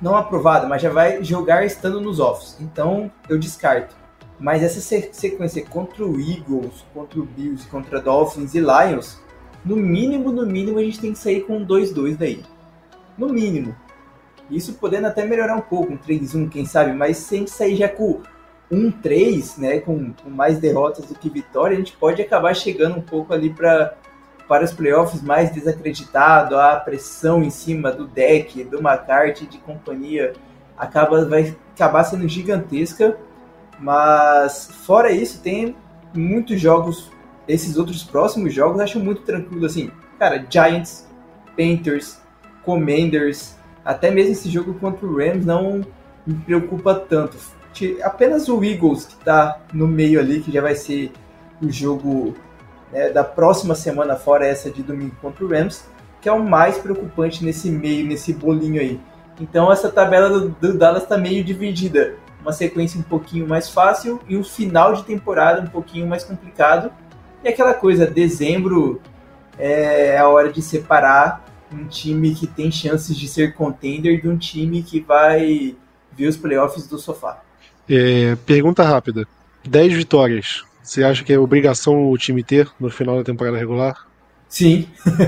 [0.00, 2.56] não aprovado, mas já vai jogar estando nos offs.
[2.60, 3.94] Então eu descarto.
[4.38, 9.22] Mas essa sequência contra o Eagles, contra o Bills, contra Dolphins e Lions,
[9.64, 12.42] no mínimo, no mínimo, a gente tem que sair com 2-2 daí.
[13.16, 13.74] No mínimo.
[14.50, 17.76] Isso podendo até melhorar um pouco, um 3-1, quem sabe, mas se a gente sair
[17.76, 18.20] já com
[18.70, 23.02] 1-3, né, com, com, mais derrotas do que vitória, a gente pode acabar chegando um
[23.02, 23.94] pouco ali para
[24.46, 30.34] para os playoffs mais desacreditado, a pressão em cima do deck, do McCarthy, de companhia,
[30.76, 33.16] acaba vai acabar sendo gigantesca.
[33.78, 35.74] Mas fora isso, tem
[36.14, 37.10] muitos jogos,
[37.48, 39.90] esses outros próximos jogos, acho muito tranquilo assim.
[40.18, 41.08] Cara, Giants,
[41.56, 42.20] Panthers,
[42.64, 45.84] Commanders, até mesmo esse jogo contra o Rams não
[46.26, 47.36] me preocupa tanto.
[48.02, 51.12] Apenas o Eagles que está no meio ali, que já vai ser
[51.60, 52.34] o jogo
[52.92, 55.84] né, da próxima semana, fora essa de domingo contra o Rams,
[56.20, 59.00] que é o mais preocupante nesse meio, nesse bolinho aí.
[59.40, 62.14] Então essa tabela do, do Dallas está meio dividida.
[62.40, 66.92] Uma sequência um pouquinho mais fácil e um final de temporada um pouquinho mais complicado.
[67.42, 69.00] E aquela coisa, dezembro
[69.58, 74.36] é a hora de separar um time que tem chances de ser contender de um
[74.36, 75.74] time que vai
[76.12, 77.42] ver os playoffs do sofá.
[77.88, 79.26] É, pergunta rápida:
[79.66, 80.64] 10 vitórias.
[80.82, 84.06] Você acha que é obrigação o time ter no final da temporada regular?
[84.48, 84.86] Sim,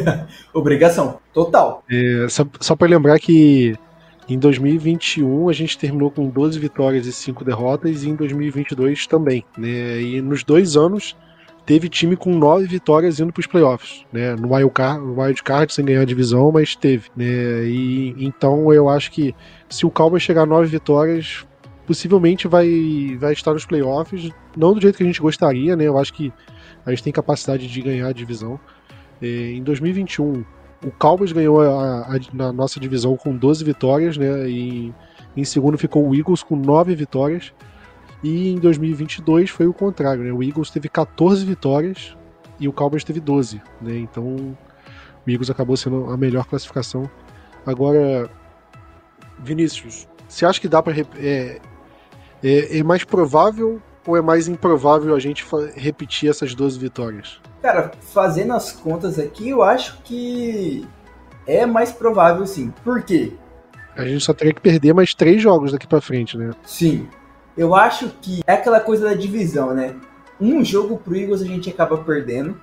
[0.52, 1.82] obrigação, total.
[1.90, 3.74] É, só só para lembrar que
[4.28, 9.44] em 2021 a gente terminou com 12 vitórias e 5 derrotas, e em 2022 também.
[9.56, 10.00] Né?
[10.00, 11.16] E nos dois anos
[11.66, 14.06] teve time com 9 vitórias indo para os playoffs.
[14.12, 14.36] Né?
[14.36, 17.10] No wildcard, wild card, sem ganhar a divisão, mas teve.
[17.16, 17.64] Né?
[17.64, 19.34] E, então eu acho que
[19.68, 21.44] se o Cowboys chegar a 9 vitórias,
[21.84, 24.30] possivelmente vai, vai estar nos playoffs.
[24.56, 25.84] Não do jeito que a gente gostaria, né?
[25.84, 26.32] eu acho que
[26.86, 28.60] a gente tem capacidade de ganhar a divisão.
[29.20, 30.44] É, em 2021
[30.84, 34.48] o Cowboys ganhou a, a, na nossa divisão com 12 vitórias, né?
[34.48, 34.94] E
[35.36, 37.52] em segundo ficou o Eagles com 9 vitórias.
[38.26, 40.32] E em 2022 foi o contrário, né?
[40.32, 42.16] O Eagles teve 14 vitórias
[42.58, 43.98] e o Cowboys teve 12, né?
[43.98, 47.08] Então o Eagles acabou sendo a melhor classificação.
[47.64, 48.28] Agora,
[49.38, 51.60] Vinícius, você acha que dá para é,
[52.42, 57.40] é, é mais provável ou é mais improvável a gente repetir essas 12 vitórias?
[57.62, 60.84] Cara, fazendo as contas aqui, eu acho que
[61.46, 62.72] é mais provável sim.
[62.82, 63.32] Por quê?
[63.94, 66.50] A gente só teria que perder mais três jogos daqui para frente, né?
[66.64, 67.08] Sim.
[67.56, 69.96] Eu acho que é aquela coisa da divisão, né?
[70.40, 72.60] Um jogo pro Eagles a gente acaba perdendo.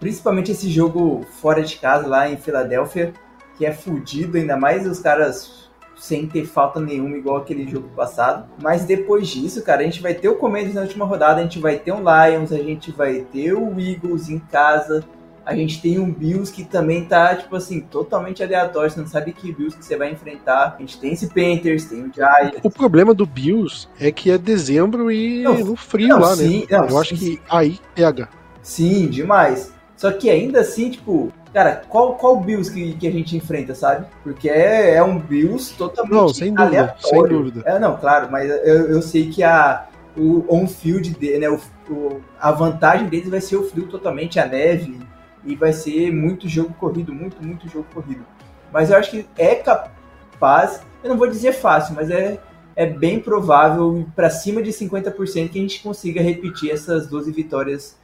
[0.00, 3.12] Principalmente esse jogo fora de casa, lá em Filadélfia,
[3.56, 8.46] que é fudido, ainda mais os caras sem ter falta nenhuma, igual aquele jogo passado.
[8.62, 11.58] Mas depois disso, cara, a gente vai ter o Commanders na última rodada, a gente
[11.58, 15.04] vai ter um Lions, a gente vai ter o Eagles em casa,
[15.46, 19.32] a gente tem um Bills que também tá, tipo assim, totalmente aleatório, você não sabe
[19.32, 20.74] que Bills que você vai enfrentar.
[20.76, 22.58] A gente tem esse Panthers, tem o Giants.
[22.64, 26.42] O problema do Bills é que é dezembro e não, no frio não, lá, né?
[26.42, 26.78] sim, né?
[26.78, 28.28] Não, Eu sim, acho que aí pega.
[28.60, 29.72] Sim, demais.
[29.96, 34.04] Só que ainda assim, tipo, Cara, qual, qual Bills que, que a gente enfrenta, sabe?
[34.22, 37.08] Porque é, é um Bills totalmente não, sem dúvida, aleatório.
[37.08, 37.62] Sem dúvida.
[37.64, 42.52] É, não, claro, mas eu, eu sei que a, o on-field, né, o, o, a
[42.52, 44.98] vantagem deles vai ser o frio totalmente, a neve,
[45.46, 48.24] e vai ser muito jogo corrido, muito, muito jogo corrido.
[48.72, 52.38] Mas eu acho que é capaz, eu não vou dizer fácil, mas é,
[52.74, 57.96] é bem provável, para cima de 50%, que a gente consiga repetir essas 12 vitórias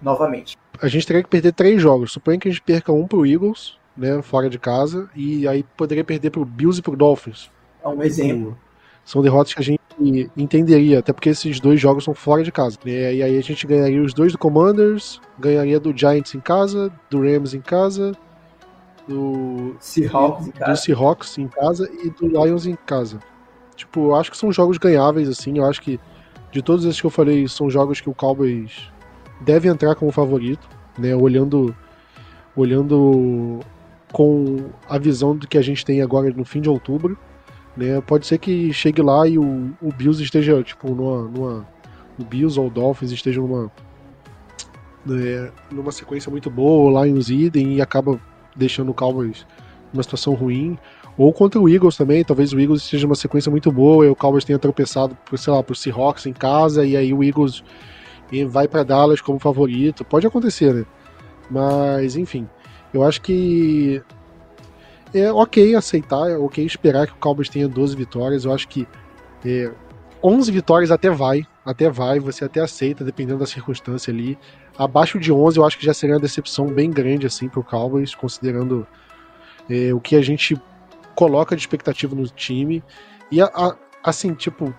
[0.00, 2.12] novamente a gente teria que perder três jogos.
[2.12, 6.04] Suponha que a gente perca um pro Eagles, né, fora de casa, e aí poderia
[6.04, 7.50] perder pro Bills e pro Dolphins.
[7.82, 8.56] É um exemplo.
[9.04, 9.80] São derrotas que a gente
[10.36, 12.78] entenderia, até porque esses dois jogos são fora de casa.
[12.84, 13.14] Né?
[13.14, 17.20] E aí a gente ganharia os dois do Commanders, ganharia do Giants em casa, do
[17.20, 18.12] Rams em casa,
[19.08, 20.72] do Seahawks, em casa.
[20.72, 23.18] do Seahawks em casa e do Lions em casa.
[23.74, 25.58] Tipo, eu acho que são jogos ganháveis, assim.
[25.58, 25.98] Eu acho que
[26.52, 28.90] de todos esses que eu falei, são jogos que o Cowboys
[29.40, 31.14] deve entrar como favorito, né?
[31.14, 31.74] Olhando,
[32.56, 33.60] olhando
[34.12, 37.16] com a visão do que a gente tem agora no fim de outubro,
[37.80, 38.00] né?
[38.02, 41.68] Pode ser que chegue lá e o, o Bills esteja tipo numa, numa
[42.18, 43.72] o Bills ou o Dolphins estejam numa
[45.06, 48.20] né, numa sequência muito boa, lá em idem e acaba
[48.54, 49.46] deixando o Cowboys
[49.92, 50.78] numa situação ruim.
[51.16, 54.16] Ou contra o Eagles também, talvez o Eagles esteja numa sequência muito boa e o
[54.16, 57.64] Cowboys tenha tropeçado, por, sei lá, por Seahawks em casa e aí o Eagles
[58.48, 60.04] vai para Dallas como favorito.
[60.04, 60.84] Pode acontecer, né?
[61.50, 62.46] Mas, enfim,
[62.92, 64.02] eu acho que
[65.14, 68.44] é ok aceitar, é ok esperar que o Cowboys tenha 12 vitórias.
[68.44, 68.86] Eu acho que
[69.44, 69.70] é,
[70.22, 74.38] 11 vitórias até vai, até vai, você até aceita, dependendo da circunstância ali.
[74.78, 78.14] Abaixo de 11 eu acho que já seria uma decepção bem grande assim pro Cowboys,
[78.14, 78.86] considerando
[79.68, 80.60] é, o que a gente
[81.14, 82.82] coloca de expectativa no time.
[83.30, 84.74] E a, a, assim, tipo,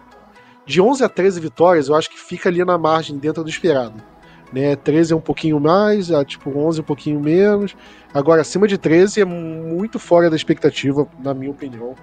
[0.66, 4.11] de 11 a 13 vitórias, eu acho que fica ali na margem, dentro do esperado.
[4.52, 4.76] Né?
[4.76, 7.76] 13 é um pouquinho mais, a, tipo 11 um pouquinho menos.
[8.14, 11.96] Agora, acima de 13 é muito fora da expectativa, na minha opinião.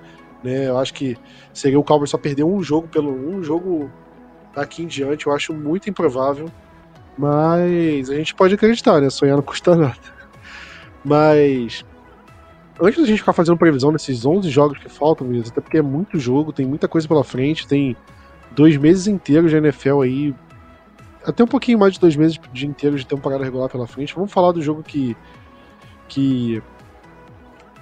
[0.43, 0.69] Né?
[0.69, 1.17] Eu acho que
[1.53, 3.91] seria o Cowboys só perder um jogo pelo um jogo
[4.55, 6.51] daqui em diante, eu acho muito improvável.
[7.17, 9.11] Mas a gente pode acreditar, né?
[9.11, 9.97] Sonhar não custa nada.
[11.05, 11.85] Mas
[12.81, 15.83] antes da gente ficar fazendo previsão nesses 11 jogos que faltam, mesmo, até porque é
[15.83, 17.97] muito jogo, tem muita coisa pela frente, tem
[18.53, 20.35] dois meses inteiros de NFL aí,
[21.29, 24.15] até um pouquinho mais de dois meses de inteiros de temporada regular pela frente.
[24.15, 25.17] Vamos falar do jogo que
[26.09, 26.63] que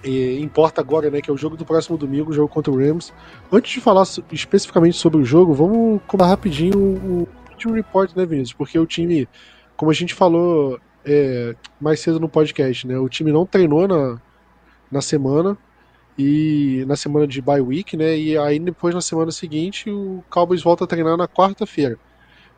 [0.03, 2.77] é, importa agora, né, que é o jogo do próximo domingo, o jogo contra o
[2.77, 3.13] Rams.
[3.53, 8.53] Antes de falar especificamente sobre o jogo, vamos comentar rapidinho o team report, né, Vinícius?
[8.53, 9.29] Porque o time,
[9.77, 14.21] como a gente falou é, mais cedo no podcast, né, o time não treinou na,
[14.91, 15.57] na semana
[16.19, 18.19] e na semana de bye week, né?
[18.19, 21.99] E aí depois na semana seguinte o Cowboys volta a treinar na quarta-feira,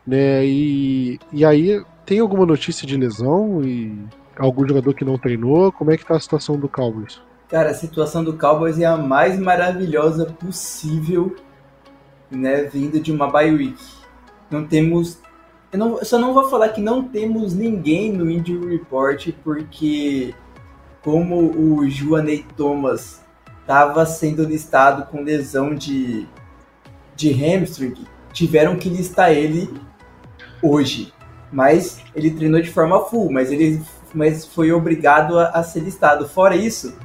[0.09, 0.45] né?
[0.45, 3.97] E, e aí tem alguma notícia de lesão e
[4.37, 5.71] algum jogador que não treinou?
[5.71, 7.21] Como é que tá a situação do Cowboys?
[7.47, 11.35] Cara, a situação do Cowboys é a mais maravilhosa possível,
[12.29, 12.63] né?
[12.63, 13.79] Vindo de uma bye week.
[14.49, 15.19] Não temos
[15.71, 20.33] eu, não, eu só não vou falar que não temos ninguém no injury report porque
[21.03, 23.23] como o Joanei Thomas
[23.61, 26.27] estava sendo listado com lesão de,
[27.15, 27.93] de hamstring,
[28.33, 29.69] tiveram que listar ele
[30.61, 31.13] hoje.
[31.51, 33.81] Mas ele treinou de forma full, mas ele
[34.13, 36.27] mas foi obrigado a, a ser listado.
[36.27, 36.97] Fora isso,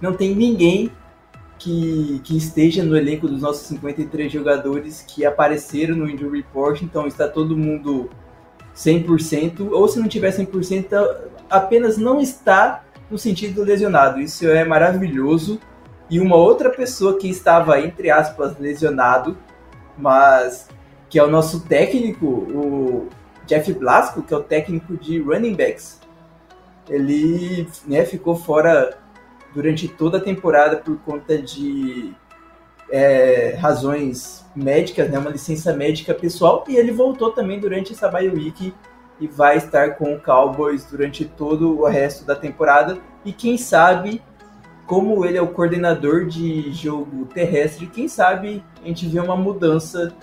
[0.00, 0.90] não tem ninguém
[1.58, 7.06] que, que, esteja no elenco dos nossos 53 jogadores que apareceram no Injury Report, então
[7.06, 8.08] está todo mundo
[8.76, 11.16] 100%, ou se não tiver 100%,
[11.50, 14.20] apenas não está no sentido lesionado.
[14.20, 15.58] Isso é maravilhoso.
[16.10, 19.36] E uma outra pessoa que estava, entre aspas, lesionado,
[19.96, 20.68] mas
[21.08, 23.08] que é o nosso técnico, o
[23.46, 26.00] Jeff Blasco, que é o técnico de running backs.
[26.88, 28.98] Ele né, ficou fora
[29.54, 32.12] durante toda a temporada por conta de
[32.90, 38.28] é, razões médicas, né, uma licença médica pessoal, e ele voltou também durante essa bye
[38.28, 38.72] week
[39.20, 42.98] e vai estar com o Cowboys durante todo o resto da temporada.
[43.24, 44.22] E quem sabe,
[44.86, 50.14] como ele é o coordenador de jogo terrestre, quem sabe a gente vê uma mudança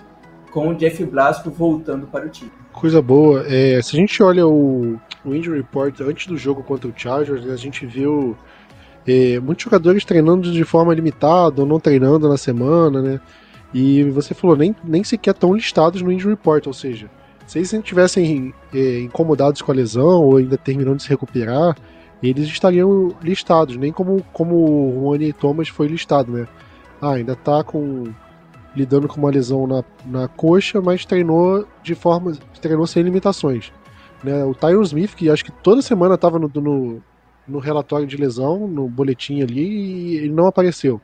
[0.50, 2.50] com o Jeff Blasco voltando para o time.
[2.72, 3.44] Coisa boa.
[3.46, 7.46] É, se a gente olha o, o injury report antes do jogo contra o Chargers,
[7.46, 8.36] a gente viu
[9.06, 13.20] é, muitos jogadores treinando de forma limitada ou não treinando na semana, né?
[13.72, 17.10] E você falou, nem, nem sequer estão listados no injury report, ou seja,
[17.46, 21.76] se eles estivessem é, incomodados com a lesão ou ainda terminando de se recuperar,
[22.22, 26.48] eles estariam listados, nem como, como o Rony Thomas foi listado, né?
[27.00, 28.04] Ah, ainda tá com
[28.76, 33.72] lidando com uma lesão na, na coxa, mas treinou de forma treinou sem limitações.
[34.22, 34.44] Né?
[34.44, 37.02] O Tyron Smith, que acho que toda semana estava no, no,
[37.48, 41.00] no, relatório de lesão, no boletim ali, e ele não apareceu.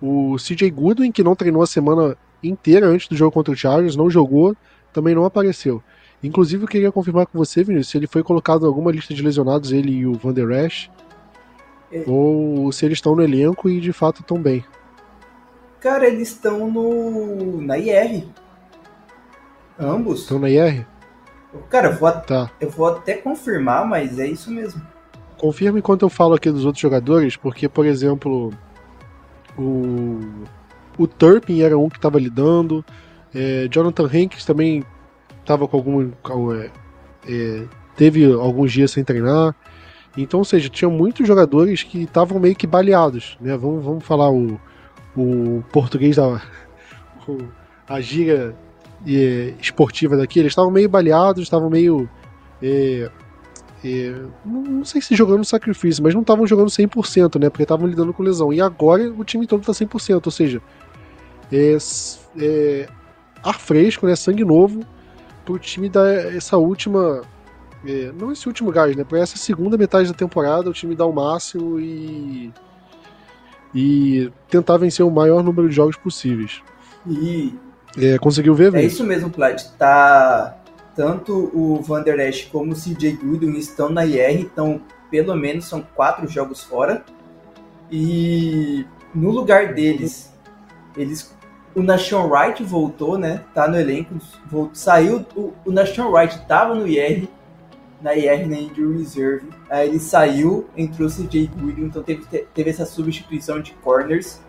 [0.00, 3.96] O CJ Goodwin, que não treinou a semana inteira antes do jogo contra o Chargers,
[3.96, 4.56] não jogou,
[4.92, 5.82] também não apareceu.
[6.22, 9.22] Inclusive, eu queria confirmar com você, Vinícius, se ele foi colocado em alguma lista de
[9.22, 10.90] lesionados, ele e o Van Der Esch,
[11.92, 12.04] é.
[12.06, 14.64] ou se eles estão no elenco e de fato estão bem.
[15.80, 18.26] Cara, eles estão no na IR.
[19.78, 20.22] Ambos.
[20.22, 20.86] Estão na IR?
[21.70, 22.50] Cara, eu vou, tá.
[22.60, 24.82] eu vou até confirmar, mas é isso mesmo.
[25.38, 28.52] Confirma enquanto eu falo aqui dos outros jogadores, porque, por exemplo,
[29.56, 30.20] o,
[30.98, 32.84] o Turpin era um que estava lidando,
[33.34, 34.84] é, Jonathan Hanks também
[35.40, 36.10] estava com algum.
[36.54, 36.70] É,
[37.28, 37.64] é,
[37.96, 39.54] teve alguns dias sem treinar.
[40.16, 43.38] Então, ou seja, tinha muitos jogadores que estavam meio que baleados.
[43.40, 43.56] Né?
[43.56, 44.60] Vamos, vamos falar o,
[45.22, 46.42] o português da.
[47.88, 48.56] A gíria
[49.06, 52.08] é, esportiva daqui, eles estavam meio baleados, estavam meio.
[54.44, 57.48] Não, não, sei se jogando sacrifício, mas não estavam jogando 100%, né?
[57.48, 58.52] Porque estavam lidando com lesão.
[58.52, 60.60] E agora o time todo está 100%, ou seja,
[61.52, 61.76] é,
[62.40, 62.88] é,
[63.42, 64.16] ar fresco, né?
[64.16, 64.80] Sangue novo
[65.44, 67.22] pro time dar essa última.
[67.86, 69.04] É, não esse último gás, né?
[69.04, 72.52] Pra essa segunda metade da temporada o time dar o máximo e.
[73.74, 76.62] E tentar vencer o maior número de jogos possíveis.
[77.06, 77.54] E.
[77.96, 79.62] É, conseguiu ver, É isso mesmo, Plat.
[79.78, 80.56] Tá.
[80.94, 85.64] Tanto o Van Der Esch como o CJ Goodwin estão na IR, então pelo menos
[85.64, 87.04] são quatro jogos fora.
[87.90, 90.32] E no lugar deles,
[90.96, 91.34] eles
[91.74, 93.44] o Nation Wright voltou, né?
[93.54, 94.16] Tá no elenco,
[94.46, 95.24] voltou, saiu.
[95.36, 97.28] O, o Nation Wright tava no IR,
[98.00, 99.48] na IR, na Injury Reserve.
[99.68, 102.24] Aí ele saiu, entrou o CJ Goodwin, então teve,
[102.54, 104.40] teve essa substituição de corners.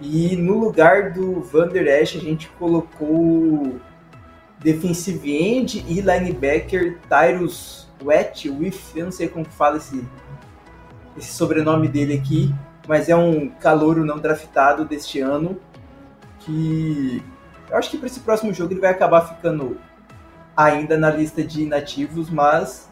[0.00, 3.80] E no lugar do Van Der Esch, a gente colocou
[4.60, 10.04] defensive end e linebacker Tyrus Wet, eu não sei como fala esse,
[11.16, 12.54] esse sobrenome dele aqui,
[12.86, 15.58] mas é um calouro não draftado deste ano
[16.38, 17.22] que
[17.68, 19.78] eu acho que para esse próximo jogo ele vai acabar ficando
[20.58, 22.90] ainda na lista de inativos, mas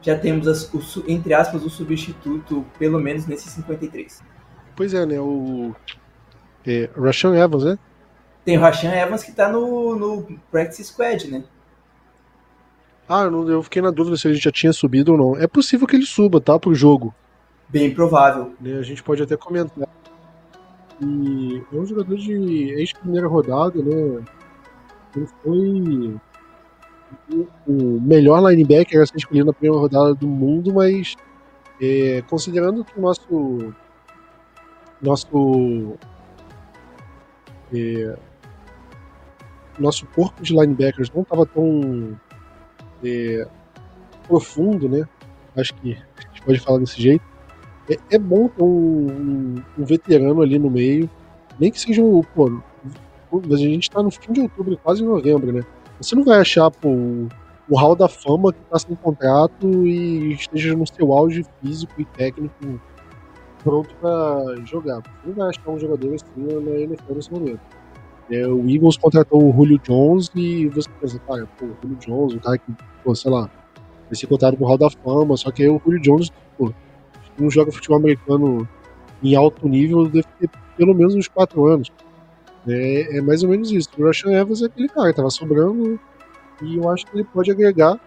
[0.00, 4.22] já temos, as, o, entre aspas, o substituto, pelo menos nesse 53.
[4.76, 5.18] Pois é, né?
[5.18, 5.74] O
[6.64, 7.76] é, Rashan Evans, né?
[8.44, 11.42] Tem o Rashan Evans que tá no, no Practice Squad, né?
[13.08, 15.36] Ah, eu, não, eu fiquei na dúvida se ele já tinha subido ou não.
[15.36, 16.56] É possível que ele suba, tá?
[16.56, 17.12] Pro jogo.
[17.68, 18.52] Bem provável.
[18.60, 19.88] Né, a gente pode até comentar.
[21.00, 22.32] E é um jogador de
[22.74, 24.22] ex-primeira rodada, né?
[25.16, 26.16] Ele foi
[27.66, 31.14] o melhor linebacker a ser escolhido na primeira rodada do mundo, mas
[31.80, 33.74] é, considerando que o nosso
[35.00, 35.96] nosso
[37.72, 38.16] é,
[39.78, 42.18] nosso corpo de linebackers não estava tão
[43.04, 43.46] é,
[44.26, 45.06] profundo, né?
[45.56, 47.24] Acho que a gente pode falar desse jeito.
[47.88, 51.08] É, é bom ter um, um, veterano ali no meio,
[51.58, 52.24] nem que seja o.
[52.34, 52.60] Pô,
[53.32, 55.62] a gente está no fim de outubro, quase novembro, né?
[56.00, 56.88] Você não vai achar pô,
[57.68, 62.04] o Hall da Fama que está sem contrato e esteja no seu auge físico e
[62.04, 62.80] técnico
[63.62, 64.96] pronto para jogar.
[64.96, 67.60] Você não vai achar um jogador assim na NFL nesse momento.
[68.30, 72.34] É, o Eagles contratou o Julio Jones e você pensa, cara, pô, o Julio Jones,
[72.34, 72.72] um cara que,
[73.02, 73.50] pô, sei lá,
[74.06, 76.72] vai ser com o Hall da Fama, só que aí o Julio Jones, pô,
[77.38, 78.68] não joga futebol americano
[79.22, 81.90] em alto nível, deve ter pelo menos uns 4 anos.
[82.68, 83.88] É, é mais ou menos isso.
[83.98, 85.98] O Rashan Evans é aquele cara, tava sobrando
[86.62, 87.98] e eu acho que ele pode agregar.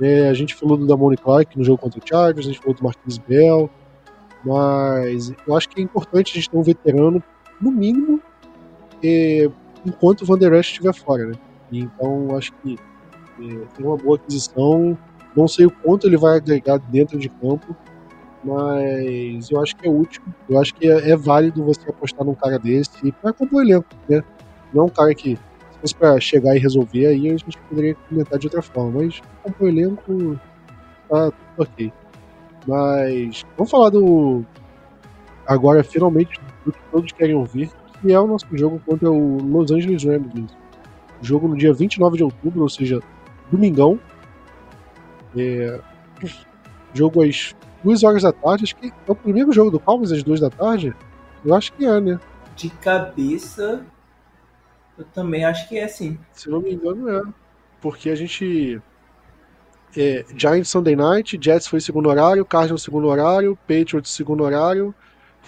[0.00, 2.74] É, a gente falou do Damone Clark no jogo contra o Chargers, a gente falou
[2.74, 3.70] do Marquis Bell,
[4.44, 7.22] mas eu acho que é importante a gente ter um veterano,
[7.60, 8.20] no mínimo,
[9.02, 9.48] é,
[9.86, 11.34] enquanto o Van Der Esch estiver fora, né?
[11.70, 12.76] então acho que
[13.40, 14.96] é, uma boa aquisição.
[15.34, 17.74] Não sei o quanto ele vai agregar dentro de campo,
[18.44, 20.22] mas eu acho que é útil.
[20.48, 23.88] Eu acho que é, é válido você apostar num cara desse para compor o elenco,
[24.08, 24.22] né?
[24.72, 27.94] Não é um cara que, se fosse para chegar e resolver, aí a gente poderia
[28.08, 30.40] comentar de outra forma, mas compor o elenco
[31.08, 31.92] tá tudo ok.
[32.66, 34.44] Mas vamos falar do.
[35.46, 37.70] Agora, finalmente, do que todos querem ouvir,
[38.00, 40.54] que é o nosso jogo contra o Los Angeles Rams.
[41.20, 43.00] Jogo no dia 29 de outubro, ou seja,
[43.50, 43.98] domingão.
[45.36, 45.80] É...
[46.94, 48.64] Jogo às duas horas da tarde.
[48.64, 50.94] Acho que é o primeiro jogo do Palmas às duas da tarde.
[51.44, 52.20] Eu acho que é, né?
[52.56, 53.84] De cabeça,
[54.96, 56.18] eu também acho que é sim.
[56.32, 57.22] Se não me engano, é.
[57.80, 58.80] Porque a gente.
[59.96, 64.94] É, Giants Sunday Night, Jets foi segundo horário, Cardinals segundo horário, Patriots segundo horário,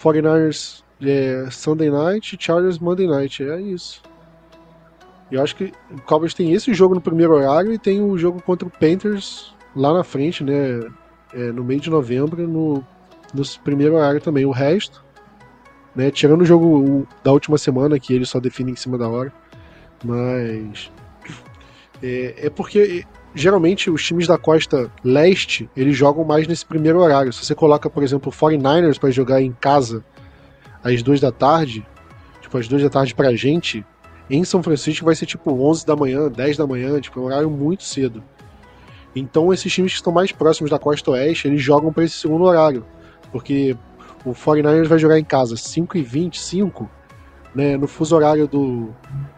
[0.02, 3.42] 49ers é, Sunday Night, Chargers Monday Night.
[3.42, 4.02] É isso.
[5.30, 8.42] Eu acho que o Cowboys tem esse jogo no primeiro horário e tem o jogo
[8.42, 10.80] contra o Panthers lá na frente, né?
[11.34, 12.84] É, no meio de novembro, no,
[13.32, 14.44] no primeiro horário também.
[14.46, 15.04] O resto,
[15.94, 19.32] né, tirando o jogo da última semana, que ele só define em cima da hora,
[20.04, 20.90] mas
[22.02, 23.04] é, é porque
[23.34, 27.32] geralmente os times da costa leste eles jogam mais nesse primeiro horário.
[27.32, 30.04] Se você coloca, por exemplo, o 49ers para jogar em casa
[30.82, 31.84] às duas da tarde,
[32.40, 33.84] tipo, às duas da tarde pra gente,
[34.30, 37.26] em São Francisco vai ser tipo 11 da manhã, 10 da manhã, tipo, é um
[37.26, 38.22] horário muito cedo.
[39.14, 42.44] Então esses times que estão mais próximos da costa oeste, eles jogam para esse segundo
[42.44, 42.84] horário.
[43.30, 43.76] Porque
[44.24, 46.90] o 49ers vai jogar em casa 5 e 25
[47.54, 48.90] né, no fuso horário do,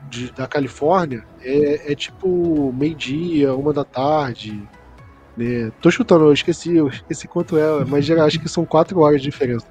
[0.08, 4.66] de, da Califórnia, é, é tipo meio-dia, uma da tarde.
[5.36, 5.70] Né?
[5.82, 9.28] Tô chutando, eu esqueci, eu esqueci quanto é, mas acho que são 4 horas de
[9.28, 9.66] diferença.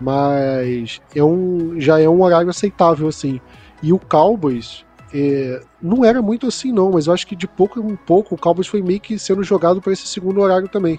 [0.00, 3.40] Mas é um, já é um horário aceitável, assim.
[3.82, 4.84] E o Cowboys,
[5.14, 8.38] é, não era muito assim, não, mas eu acho que de pouco em pouco o
[8.38, 10.98] Cowboys foi meio que sendo jogado para esse segundo horário também.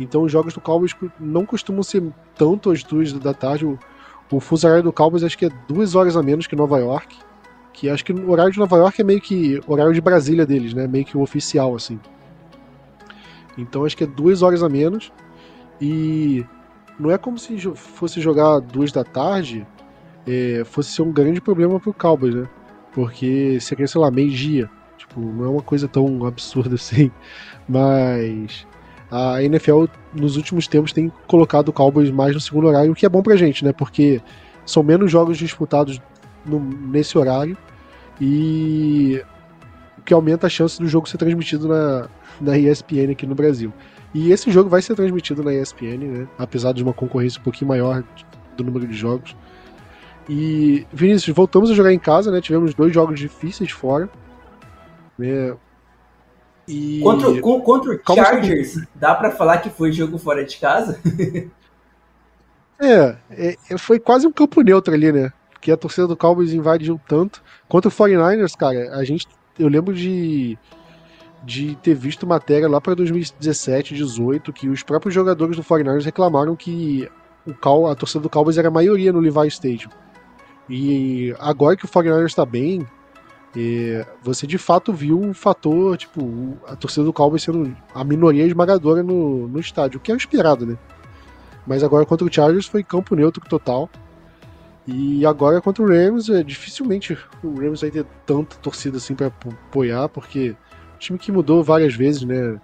[0.00, 2.02] Então os jogos do Cowboys não costumam ser
[2.34, 3.66] tanto às duas da tarde.
[3.66, 3.78] O,
[4.32, 7.16] o fuso horário do Cowboys acho que é duas horas a menos que Nova York.
[7.72, 10.74] Que acho que o horário de Nova York é meio que horário de Brasília deles,
[10.74, 10.88] né?
[10.88, 12.00] Meio que o oficial, assim.
[13.56, 15.12] Então acho que é duas horas a menos.
[15.80, 16.44] E
[16.98, 19.66] não é como se fosse jogar duas da tarde,
[20.26, 22.48] é, fosse ser um grande problema pro Cowboys, né?
[22.92, 24.70] Porque seria, sei lá, meio-dia.
[24.98, 27.10] Tipo, não é uma coisa tão absurda assim.
[27.68, 28.66] Mas
[29.10, 33.04] a NFL nos últimos tempos tem colocado o Cowboys mais no segundo horário, o que
[33.04, 33.72] é bom pra gente, né?
[33.72, 34.20] Porque
[34.64, 36.00] são menos jogos disputados
[36.46, 37.56] no, nesse horário
[38.20, 39.22] e
[39.98, 42.08] o que aumenta a chance do jogo ser transmitido na,
[42.40, 43.72] na ESPN aqui no Brasil.
[44.14, 46.28] E esse jogo vai ser transmitido na ESPN, né?
[46.38, 48.04] Apesar de uma concorrência um pouquinho maior
[48.56, 49.36] do número de jogos.
[50.32, 52.40] E, Vinícius, voltamos a jogar em casa, né?
[52.40, 54.08] Tivemos dois jogos difíceis fora.
[55.18, 55.56] Né?
[56.68, 57.00] E...
[57.02, 61.00] Contra, contra o Chargers, dá para falar que foi jogo fora de casa?
[62.78, 63.16] é,
[63.68, 65.32] é, foi quase um campo neutro ali, né?
[65.50, 67.42] Porque a torcida do Cowboys invadiu tanto.
[67.68, 69.26] Contra o 49ers, cara, a gente.
[69.58, 70.56] Eu lembro de
[71.42, 76.54] de ter visto matéria lá para 2017, 18, que os próprios jogadores do 49ers reclamaram
[76.54, 77.10] que
[77.46, 79.90] o Cal, a torcida do Cowboys era a maioria no Levi Stadium.
[80.70, 82.86] E agora que o 49ers está bem,
[83.56, 88.46] é, você de fato viu um fator, tipo, a torcida do Cowboys sendo a minoria
[88.46, 90.78] esmagadora no, no estádio, o que é esperado, né?
[91.66, 93.90] Mas agora contra o Chargers foi campo neutro total.
[94.86, 99.26] E agora contra o Rams, é, dificilmente o Rams vai ter tanta torcida assim para
[99.26, 100.56] apoiar, porque
[100.98, 102.60] time que mudou várias vezes, né?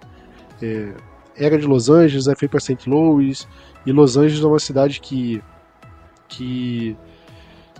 [0.61, 0.93] É,
[1.35, 2.89] era de Los Angeles, aí foi para St.
[2.89, 3.47] Louis,
[3.85, 5.41] e Los Angeles é uma cidade que,
[6.27, 6.97] que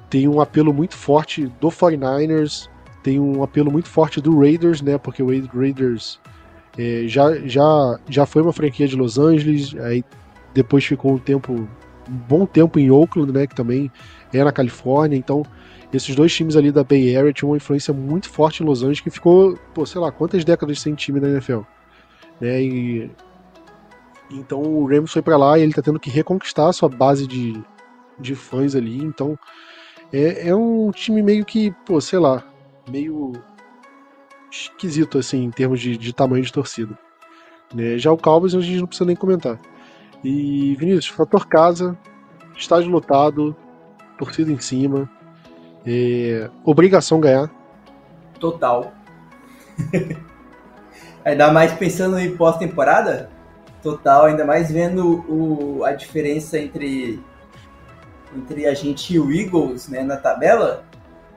[0.09, 2.69] tem um apelo muito forte do 49ers,
[3.03, 4.97] tem um apelo muito forte do Raiders, né?
[4.97, 6.19] Porque o Raiders
[6.77, 10.03] é, já, já, já foi uma franquia de Los Angeles, aí
[10.53, 11.67] depois ficou um tempo, um
[12.27, 13.47] bom tempo em Oakland, né?
[13.47, 13.91] Que também
[14.33, 15.43] é na Califórnia, então
[15.91, 18.99] esses dois times ali da Bay Area tinham uma influência muito forte em Los Angeles,
[18.99, 21.61] que ficou, pô, sei lá, quantas décadas sem time na NFL.
[22.41, 22.61] Né?
[22.61, 23.11] E,
[24.29, 27.25] então o Rams foi para lá e ele tá tendo que reconquistar a sua base
[27.25, 27.61] de,
[28.19, 29.01] de fãs ali.
[29.01, 29.39] Então
[30.11, 32.43] é, é um time meio que, pô, sei lá,
[32.89, 33.33] meio
[34.51, 36.97] esquisito assim em termos de, de tamanho de torcida.
[37.73, 37.97] Né?
[37.97, 39.59] Já o Cowboys a gente não precisa nem comentar.
[40.23, 41.97] E Vinícius, fator casa,
[42.55, 43.55] estádio lotado,
[44.17, 45.09] torcida em cima.
[45.85, 47.49] É, obrigação ganhar.
[48.39, 48.91] Total.
[51.23, 53.29] ainda mais pensando em pós-temporada?
[53.81, 57.21] Total, ainda mais vendo o, a diferença entre,
[58.35, 60.83] entre a gente e o Eagles né, na tabela.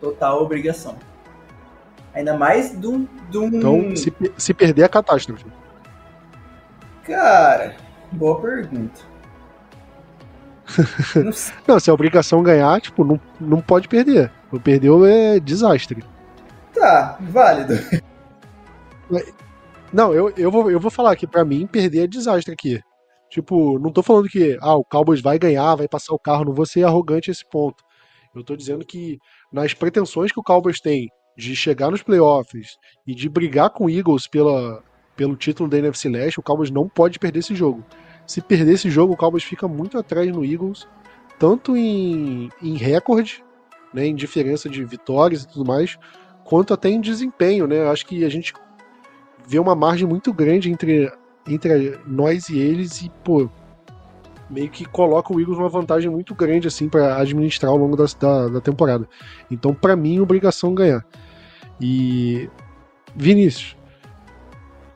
[0.00, 0.96] Total obrigação.
[2.14, 3.06] Ainda mais de um.
[3.32, 5.44] Então, se, se perder, é catástrofe.
[7.04, 7.76] Cara,
[8.12, 9.00] boa pergunta.
[11.66, 14.30] não, se a obrigação ganhar, tipo, não, não pode perder.
[14.62, 16.04] Perdeu é desastre.
[16.74, 17.74] Tá, válido.
[19.92, 22.80] Não, eu, eu, vou, eu vou falar que para mim perder é desastre aqui.
[23.30, 26.52] Tipo, não tô falando que ah, o Cowboys vai ganhar, vai passar o carro, não
[26.52, 27.82] vou ser arrogante esse ponto.
[28.34, 29.18] Eu tô dizendo que
[29.52, 32.76] nas pretensões que o Cowboys tem de chegar nos playoffs
[33.06, 34.82] e de brigar com o Eagles pela,
[35.16, 37.84] pelo título da NFC Leste, o Cowboys não pode perder esse jogo.
[38.26, 40.86] Se perder esse jogo, o Cowboys fica muito atrás no Eagles,
[41.38, 43.44] tanto em, em recorde
[43.92, 45.98] né, em diferença de vitórias e tudo mais,
[46.44, 47.88] quanto até em desempenho, né?
[47.88, 48.52] Acho que a gente
[49.46, 51.10] vê uma margem muito grande entre,
[51.46, 53.48] entre nós e eles e, pô,
[54.48, 58.04] meio que coloca o Eagles numa vantagem muito grande assim para administrar ao longo da,
[58.18, 59.08] da, da temporada.
[59.50, 61.04] Então, para mim, obrigação ganhar.
[61.80, 62.50] E
[63.14, 63.76] Vinícius,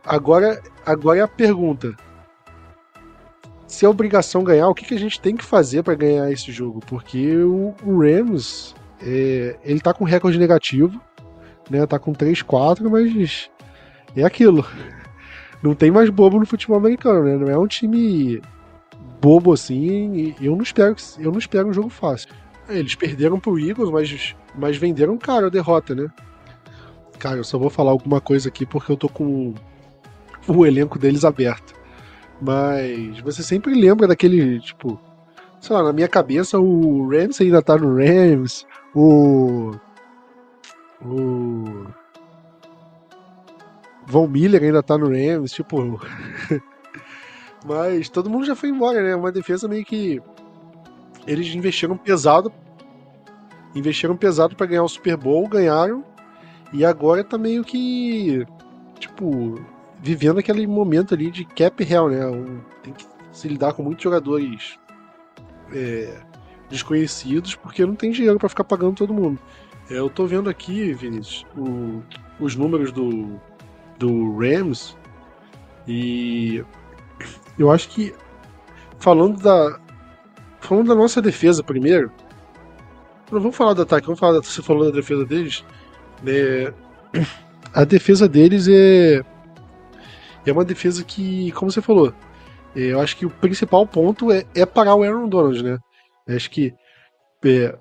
[0.04, 1.94] agora, agora é a pergunta.
[3.66, 6.52] Se é obrigação ganhar, o que, que a gente tem que fazer para ganhar esse
[6.52, 6.80] jogo?
[6.86, 11.00] Porque o, o Rams é, ele tá com recorde negativo,
[11.70, 11.86] né?
[11.86, 13.50] Tá com 3-4, mas
[14.14, 14.64] é aquilo.
[15.64, 17.38] Não tem mais bobo no futebol americano, né?
[17.38, 18.38] Não é um time
[19.18, 20.34] bobo assim.
[20.38, 22.28] eu não espero, eu não espero um jogo fácil.
[22.68, 26.06] É, eles perderam pro Eagles, mas, mas venderam caro a derrota, né?
[27.18, 29.54] Cara, eu só vou falar alguma coisa aqui porque eu tô com
[30.46, 31.72] o elenco deles aberto.
[32.42, 35.00] Mas você sempre lembra daquele, tipo,
[35.62, 39.72] sei lá, na minha cabeça o Rams ainda tá no Rams, o.
[41.00, 41.86] O.
[44.06, 46.00] Von Miller ainda tá no Rams, tipo.
[47.64, 49.14] Mas todo mundo já foi embora, né?
[49.14, 50.20] Uma defesa meio que.
[51.26, 52.52] Eles investiram pesado.
[53.74, 56.04] Investiram pesado para ganhar o Super Bowl, ganharam.
[56.72, 58.46] E agora tá meio que.
[58.98, 59.64] Tipo.
[60.00, 62.20] Vivendo aquele momento ali de cap real, né?
[62.82, 64.78] Tem que se lidar com muitos jogadores.
[65.72, 66.20] É,
[66.68, 69.38] desconhecidos porque não tem dinheiro para ficar pagando todo mundo.
[69.90, 72.02] É, eu tô vendo aqui, Vinícius, o,
[72.38, 73.40] os números do,
[73.98, 74.96] do Rams
[75.86, 76.64] e
[77.58, 78.14] eu acho que
[78.98, 79.80] falando da
[80.60, 82.10] falando da nossa defesa primeiro,
[83.30, 85.64] não vamos falar do ataque, vamos falar da, você falou da defesa deles,
[86.22, 86.72] né?
[87.72, 89.22] A defesa deles é
[90.46, 92.12] é uma defesa que, como você falou,
[92.76, 95.78] é, eu acho que o principal ponto é, é parar o Aaron Donald, né?
[96.28, 96.74] Acho que.
[97.44, 97.76] É,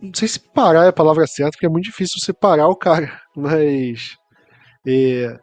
[0.00, 2.76] não sei se parar é a palavra certa, porque é muito difícil você parar o
[2.76, 4.16] cara, mas.
[4.86, 5.38] É,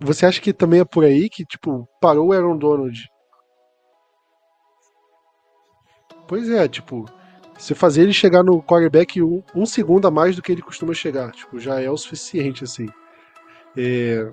[0.00, 3.08] você acha que também é por aí que, tipo, parou o Aaron Donald?
[6.28, 7.06] Pois é, tipo,
[7.56, 10.92] você fazer ele chegar no quarterback um, um, segundo a mais do que ele costuma
[10.92, 12.88] chegar, tipo, já é o suficiente, assim.
[13.76, 14.28] É,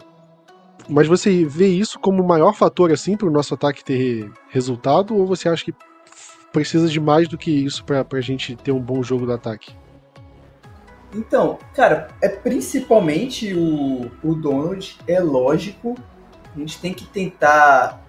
[0.90, 5.16] mas você vê isso como o maior fator, assim, para o nosso ataque ter resultado,
[5.16, 5.74] ou você acha que
[6.52, 9.74] precisa de mais do que isso para a gente ter um bom jogo do ataque?
[11.14, 15.96] Então, cara, é principalmente o, o Donald, é lógico.
[16.56, 18.04] A gente tem que tentar.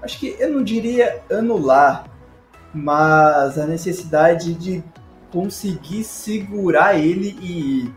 [0.00, 2.08] Acho que eu não diria anular,
[2.72, 4.84] mas a necessidade de
[5.32, 7.92] conseguir segurar ele e,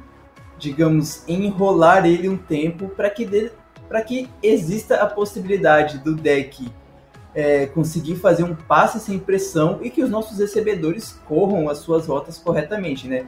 [0.57, 3.51] digamos, enrolar ele um tempo para que,
[3.87, 6.71] para que exista a possibilidade do deck
[7.33, 12.07] é, conseguir fazer um passe sem pressão e que os nossos recebedores corram as suas
[12.07, 13.27] rotas corretamente, né?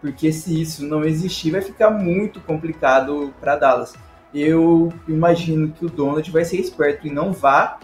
[0.00, 3.94] Porque se isso não existir, vai ficar muito complicado para Dallas.
[4.34, 7.78] Eu imagino que o Donald vai ser esperto e não vá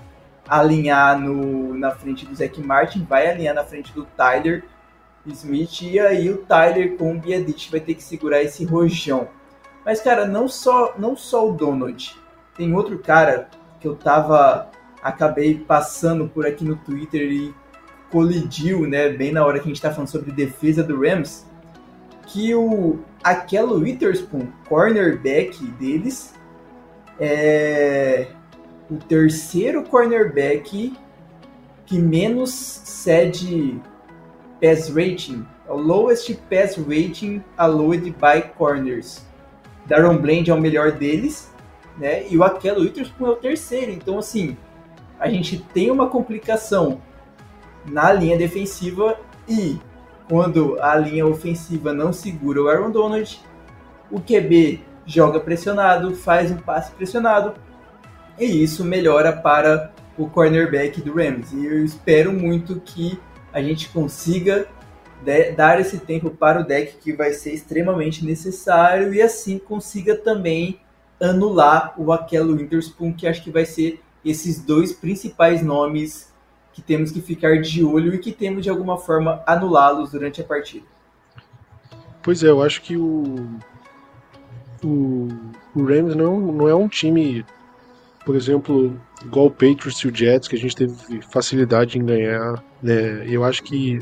[0.47, 4.65] alinhar no, na frente do Zach Martin, vai alinhar na frente do Tyler
[5.27, 9.29] Smith, e aí o Tyler com o Biadic vai ter que segurar esse rojão.
[9.85, 12.17] Mas, cara, não só, não só o Donald.
[12.57, 13.49] Tem outro cara
[13.81, 14.71] que eu tava.
[15.03, 17.55] Acabei passando por aqui no Twitter e
[18.11, 19.09] colidiu, né?
[19.09, 21.45] Bem na hora que a gente tá falando sobre defesa do Rams
[22.33, 26.35] que o aquela Witherspoon, cornerback deles,
[27.21, 28.29] é
[28.91, 30.97] o terceiro cornerback
[31.85, 33.79] que menos cede
[34.61, 39.27] pass rating, o lowest pass rating allowed by corners.
[39.87, 41.51] Darren Bland é o melhor deles,
[41.99, 42.27] né?
[42.29, 43.93] E o Aquelo Witherspoon é o terceiro.
[43.93, 44.57] Então, assim,
[45.21, 47.01] a gente tem uma complicação
[47.85, 49.79] na linha defensiva e
[50.33, 53.39] quando a linha ofensiva não segura o Aaron Donald,
[54.11, 57.53] o QB joga pressionado, faz um passe pressionado,
[58.39, 61.53] e isso melhora para o cornerback do Rams.
[61.53, 63.21] E eu espero muito que
[63.53, 64.67] a gente consiga
[65.55, 70.81] dar esse tempo para o deck que vai ser extremamente necessário e assim consiga também
[71.21, 76.32] anular o Aquelo Winterspoon, que acho que vai ser esses dois principais nomes
[76.73, 80.45] que temos que ficar de olho e que temos de alguma forma anulá-los durante a
[80.45, 80.87] partida.
[82.23, 83.59] Pois é, eu acho que o,
[84.85, 85.29] o,
[85.75, 87.45] o Rams não, não é um time,
[88.25, 92.63] por exemplo, igual o Patriots e o Jets, que a gente teve facilidade em ganhar.
[92.83, 93.27] Né?
[93.29, 94.01] Eu acho que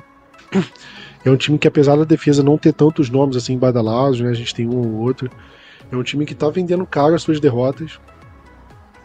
[1.25, 4.31] é um time que, apesar da defesa não ter tantos nomes assim badalados, né?
[4.31, 5.31] a gente tem um ou outro,
[5.91, 7.99] é um time que está vendendo caro as suas derrotas.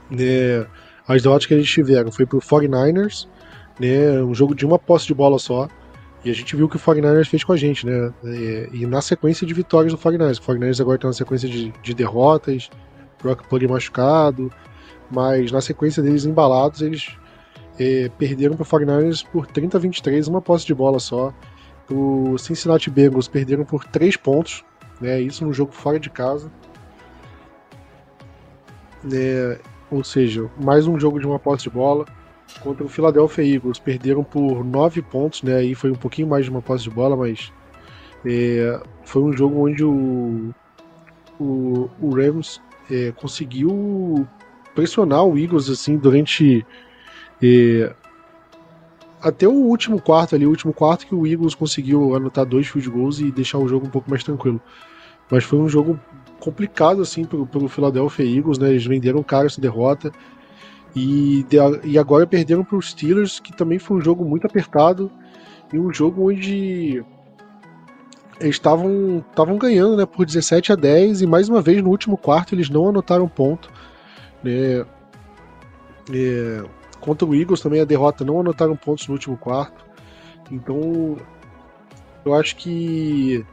[0.09, 0.67] Né?
[1.07, 3.27] As derrotas que eles tiveram foi pro 49ers,
[3.79, 5.67] né, um jogo de uma posse de bola só.
[6.23, 8.11] E a gente viu o que o 49ers fez com a gente, né?
[8.23, 10.39] E, e na sequência de vitórias do 49ers.
[10.39, 12.69] O 49ers agora tem uma sequência de, de derrotas,
[13.21, 14.51] Brock Purdy machucado,
[15.11, 17.15] mas na sequência deles embalados, eles
[17.79, 21.31] é, perderam para o 49ers por 30 a 23, uma posse de bola só.
[21.91, 24.63] O Cincinnati Bengals perderam por 3 pontos,
[24.99, 25.21] né?
[25.21, 26.51] Isso no jogo fora de casa.
[29.13, 29.59] É,
[29.91, 32.05] ou seja, mais um jogo de uma posse de bola
[32.61, 33.79] contra o Philadelphia Eagles.
[33.79, 35.57] Perderam por 9 pontos, né?
[35.57, 37.51] Aí foi um pouquinho mais de uma posse de bola, mas
[38.25, 40.53] é, foi um jogo onde o,
[41.39, 44.27] o, o Rams é, conseguiu
[44.73, 46.65] pressionar o Eagles assim durante
[47.41, 47.93] é,
[49.21, 52.89] até o último quarto ali, o último quarto que o Eagles conseguiu anotar dois field
[52.89, 54.61] goals e deixar o jogo um pouco mais tranquilo.
[55.31, 55.99] Mas foi um jogo
[56.39, 58.69] complicado assim pelo, pelo Philadelphia Eagles, né?
[58.69, 60.11] Eles venderam caro essa derrota.
[60.95, 61.45] E,
[61.83, 65.11] e agora perderam para os Steelers, que também foi um jogo muito apertado
[65.73, 67.03] e um jogo onde
[68.39, 72.55] eles estavam ganhando né, por 17 a 10 e mais uma vez no último quarto
[72.55, 73.69] eles não anotaram ponto.
[74.43, 74.85] Né,
[76.13, 76.63] é,
[76.99, 79.85] contra o Eagles também a derrota não anotaram pontos no último quarto.
[80.49, 81.17] Então
[82.23, 83.45] eu acho que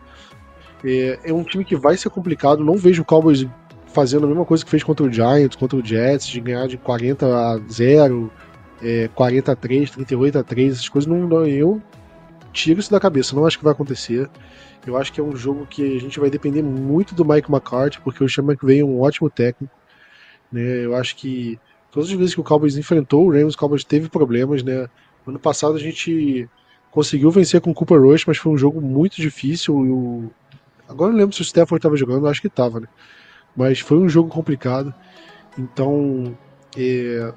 [0.84, 2.64] é, é um time que vai ser complicado.
[2.64, 3.46] Não vejo o Cowboys
[3.92, 6.76] fazendo a mesma coisa que fez contra o Giants, contra o Jets, de ganhar de
[6.76, 8.32] 40 a 0,
[8.82, 11.80] é, 40 a 3, 38 a 3, essas coisas não, não eu
[12.52, 14.28] tiro isso da cabeça, não acho que vai acontecer.
[14.86, 18.00] Eu acho que é um jogo que a gente vai depender muito do Mike McCarthy,
[18.00, 19.72] porque o Sean McVay é um ótimo técnico.
[20.50, 20.84] Né?
[20.84, 21.58] Eu acho que
[21.90, 24.62] todas as vezes que o Cowboys enfrentou o Rams, o Cowboys teve problemas.
[24.62, 24.88] Né?
[25.26, 26.48] Ano passado a gente
[26.90, 30.30] conseguiu vencer com o Cooper Rush, mas foi um jogo muito difícil.
[30.88, 32.88] Agora eu não lembro se o Stafford estava jogando, acho que estava, né?
[33.56, 34.94] Mas foi um jogo complicado.
[35.58, 36.36] Então,
[36.76, 37.32] é,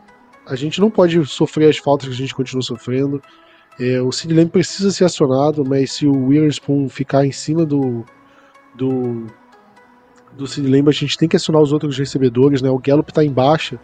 [0.45, 3.21] a gente não pode sofrer as faltas que a gente continua sofrendo.
[3.79, 8.05] É, o Sid Lamb precisa ser acionado, mas se o Witherspoon ficar em cima do
[8.75, 9.27] do,
[10.33, 12.69] do Sid Lamb, a gente tem que acionar os outros recebedores, né?
[12.69, 13.79] O Gallup está em baixa,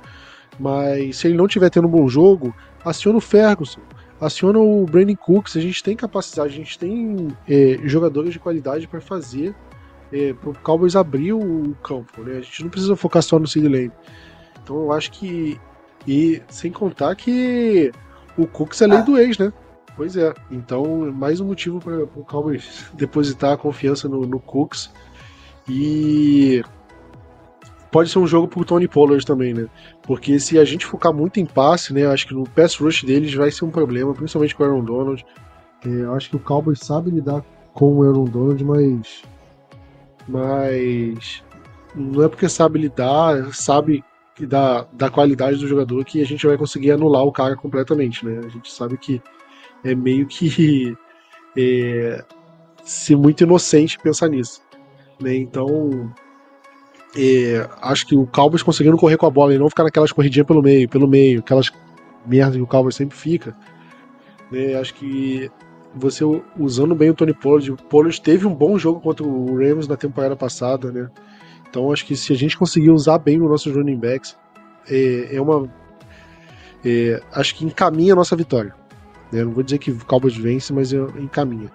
[0.60, 2.54] mas se ele não estiver tendo um bom jogo,
[2.84, 3.80] aciona o Ferguson,
[4.20, 8.88] aciona o Brandon Cooks, a gente tem capacidade, a gente tem é, jogadores de qualidade
[8.88, 9.56] para fazer
[10.12, 12.38] é, para o Cowboys abrir o campo, né?
[12.38, 13.92] A gente não precisa focar só no Sid Lane.
[14.62, 15.60] Então eu acho que
[16.08, 17.92] e sem contar que
[18.38, 19.02] o Cooks é lei ah.
[19.02, 19.52] do ex, né?
[19.96, 20.34] Pois é.
[20.50, 24.92] Então, mais um motivo para o Cowboys depositar a confiança no, no Cooks.
[25.70, 26.64] E
[27.92, 29.68] pode ser um jogo pro Tony Pollard também, né?
[30.02, 32.06] Porque se a gente focar muito em passe, né?
[32.08, 35.26] Acho que no pass rush deles vai ser um problema, principalmente com o Aaron Donald.
[35.86, 37.44] É, acho que o Cowboys sabe lidar
[37.74, 39.24] com o Aaron Donald, mas.
[40.28, 41.44] Mas.
[41.94, 44.04] Não é porque sabe lidar, sabe
[44.40, 48.40] da, da qualidade do jogador que a gente vai conseguir anular o cara completamente, né?
[48.46, 49.22] A gente sabe que
[49.84, 50.96] é meio que
[51.58, 52.24] é,
[52.84, 54.62] ser muito inocente pensar nisso.
[55.20, 55.36] Né?
[55.36, 56.12] Então,
[57.16, 60.48] é, acho que o Cowboys conseguindo correr com a bola e não ficar naquelas corridinhas
[60.48, 61.72] pelo meio, pelo meio, aquelas
[62.26, 63.56] merdas que o Cowboys sempre fica.
[64.52, 64.76] Né?
[64.76, 65.52] Acho que
[65.94, 66.24] você
[66.58, 69.98] usando bem o Tony Pollard, o Pollard teve um bom jogo contra o Rams na
[69.98, 71.10] temporada passada, né?
[71.70, 74.38] Então acho que se a gente conseguir usar bem os nossos running backs,
[74.90, 75.70] é, é uma.
[76.84, 78.74] É, acho que encaminha a nossa vitória.
[79.32, 79.44] Né?
[79.44, 81.72] Não vou dizer que o Cowboys vence, mas encaminha.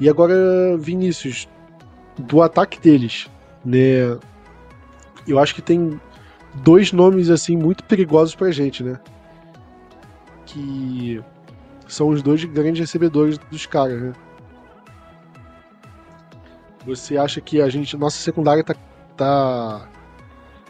[0.00, 0.34] E agora,
[0.78, 1.48] Vinícius,
[2.18, 3.28] do ataque deles,
[3.64, 4.18] né?
[5.26, 6.00] Eu acho que tem
[6.54, 8.98] dois nomes assim muito perigosos pra gente, né?
[10.46, 11.20] Que
[11.88, 14.12] são os dois grandes recebedores dos caras, né?
[16.86, 18.74] Você acha que a gente, nossa secundária tá,
[19.16, 19.88] tá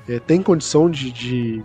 [0.09, 1.64] é, tem condição de, de,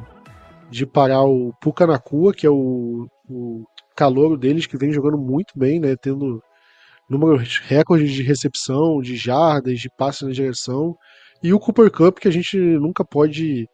[0.70, 3.64] de, parar o Pucanacua, que é o, o
[3.96, 5.96] calouro deles, que vem jogando muito bem, né?
[5.96, 6.42] Tendo
[7.10, 10.96] números recordes de recepção, de jardas, de passe na direção.
[11.42, 13.68] E o Cooper Cup, que a gente nunca pode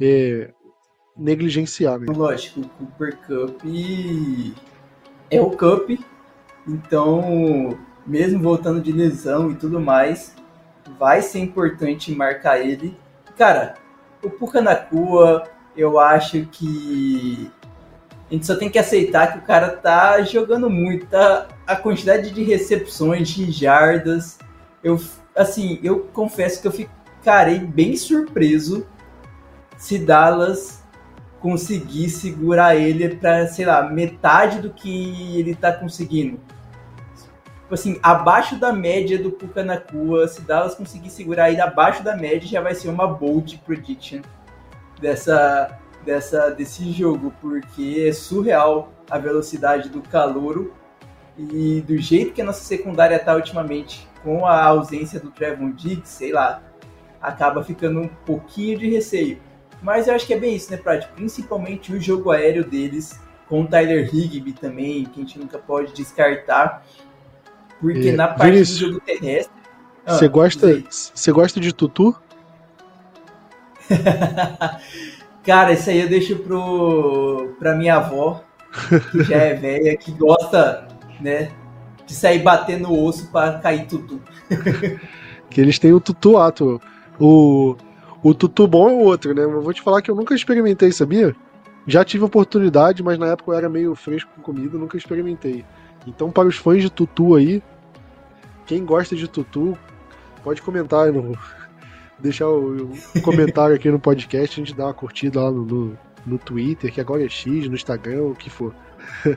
[0.00, 0.50] é,
[1.16, 1.98] negligenciar.
[1.98, 2.06] Né?
[2.14, 3.64] Lógico, o Cooper Cup
[5.36, 5.90] é o Cup,
[6.66, 10.34] então, mesmo voltando de lesão e tudo mais,
[10.98, 12.96] vai ser importante marcar ele.
[13.36, 13.74] Cara,
[14.22, 15.44] o Pucanacua,
[15.76, 17.50] eu acho que
[18.30, 21.48] a gente só tem que aceitar que o cara tá jogando muito, tá?
[21.66, 24.38] A quantidade de recepções, de jardas.
[24.82, 25.00] Eu,
[25.36, 28.86] assim, eu confesso que eu ficarei bem surpreso
[29.76, 30.81] se Dallas
[31.42, 36.40] conseguir segurar ele para, sei lá, metade do que ele tá conseguindo.
[37.62, 42.48] Tipo assim, abaixo da média do Pucanacua, se Dallas conseguir segurar ele abaixo da média,
[42.48, 44.20] já vai ser uma bold prediction
[45.00, 50.72] dessa, dessa, desse jogo, porque é surreal a velocidade do calouro
[51.36, 56.08] e do jeito que a nossa secundária tá ultimamente, com a ausência do Trevon Diggs,
[56.08, 56.62] sei lá,
[57.20, 59.40] acaba ficando um pouquinho de receio.
[59.82, 61.08] Mas eu acho que é bem isso, né, Prati?
[61.14, 65.92] Principalmente o jogo aéreo deles, com o Tyler Higby também, que a gente nunca pode
[65.92, 66.86] descartar.
[67.80, 69.62] Porque é, na parte Vinícius, do jogo terrestre.
[70.06, 72.14] Você ah, gosta, você gosta de tutu?
[75.42, 78.42] Cara, isso aí eu deixo pro, pra minha avó,
[79.10, 80.86] que já é velha, que gosta,
[81.20, 81.50] né,
[82.06, 84.20] de sair batendo o osso para cair tutu.
[85.50, 86.80] que eles têm o tutu ato.
[87.18, 87.76] O,
[88.22, 89.42] o tutu bom é outro, né?
[89.42, 91.34] Eu vou te falar que eu nunca experimentei, sabia?
[91.86, 95.64] Já tive oportunidade, mas na época eu era meio fresco com comida, nunca experimentei.
[96.06, 97.62] Então, para os fãs de tutu aí,
[98.66, 99.76] quem gosta de tutu,
[100.44, 101.36] pode comentar no.
[102.18, 105.98] Deixar o, o comentário aqui no podcast, a gente dá uma curtida lá no, no,
[106.24, 108.72] no Twitter, que agora é X, no Instagram, o que for.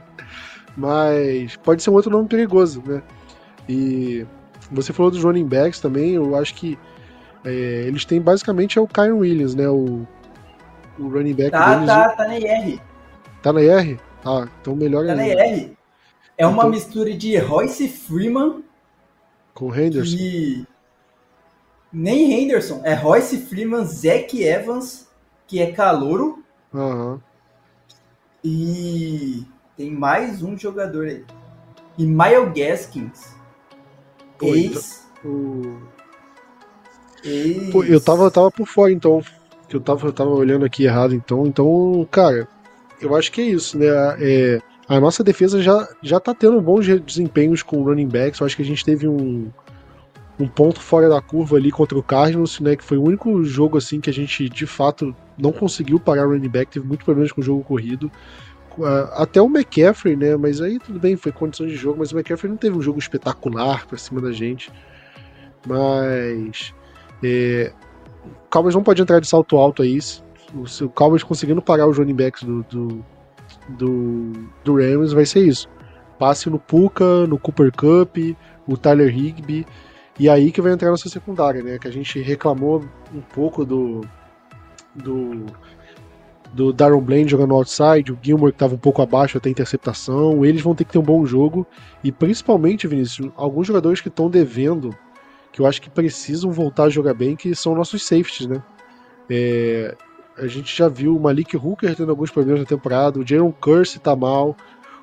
[0.78, 3.02] Mas pode ser um outro nome perigoso, né?
[3.68, 4.24] E
[4.72, 6.78] você falou dos running backs também, eu acho que
[7.46, 7.50] é,
[7.88, 9.70] eles têm basicamente é o Kyle Williams, né?
[9.70, 10.06] O,
[11.00, 11.88] o running back tá, deles.
[11.88, 12.82] Tá, tá na IR.
[13.42, 14.00] Tá na IR?
[14.26, 15.36] Ah, então melhor Tá ainda.
[15.36, 15.72] na IR.
[16.38, 16.70] É uma então...
[16.72, 18.64] mistura de Royce Freeman
[19.56, 20.18] com Henderson.
[20.18, 20.68] E...
[21.92, 25.08] Nem Henderson, é Royce Freeman, Zack Evans,
[25.48, 26.44] que é calouro.
[26.74, 27.20] Uhum.
[28.44, 29.46] E
[29.78, 31.26] tem mais um jogador aí.
[31.98, 33.34] E Miles Gaskins.
[34.38, 35.08] Pô, ex.
[35.20, 35.95] Então, o...
[37.72, 39.22] Pô, eu tava, tava por fora, então.
[39.72, 41.46] Eu tava, eu tava olhando aqui errado, então.
[41.46, 42.48] Então, cara,
[43.02, 43.88] eu acho que é isso, né?
[44.20, 48.40] É a nossa defesa já, já tá tendo bons desempenhos com running backs.
[48.40, 49.52] Eu acho que a gente teve um,
[50.40, 52.76] um ponto fora da curva ali contra o Cardinals, né?
[52.76, 56.32] Que foi o único jogo assim que a gente de fato não conseguiu parar o
[56.32, 58.12] running back, teve muitos problemas com o jogo corrido.
[59.14, 60.36] Até o McCaffrey, né?
[60.36, 63.00] Mas aí tudo bem, foi condição de jogo, mas o McCaffrey não teve um jogo
[63.00, 64.72] espetacular pra cima da gente.
[65.66, 66.74] Mas.
[67.26, 67.74] É,
[68.26, 70.00] o Cowboys não pode entrar de salto alto aí.
[70.54, 73.06] O, o Cowboys conseguindo parar os running backs do, do
[73.70, 75.68] do, do Rams vai ser isso.
[76.18, 78.18] passe no Puka, no Cooper Cup,
[78.68, 79.66] o Tyler Higby,
[80.20, 81.78] e aí que vai entrar nossa secundária, né?
[81.78, 84.02] Que a gente reclamou um pouco do.
[84.94, 85.46] do.
[86.54, 90.46] do Darren Bland jogando outside, o Gilmore que estava um pouco abaixo até interceptação.
[90.46, 91.68] Eles vão ter que ter um bom jogo.
[92.02, 94.96] E principalmente, Vinícius, alguns jogadores que estão devendo,
[95.56, 98.62] que eu acho que precisam voltar a jogar bem, que são nossos safeties, né?
[99.30, 99.96] É,
[100.38, 103.98] a gente já viu o Malik Hooker tendo alguns problemas na temporada, o Jaron Curse
[104.00, 104.54] tá mal,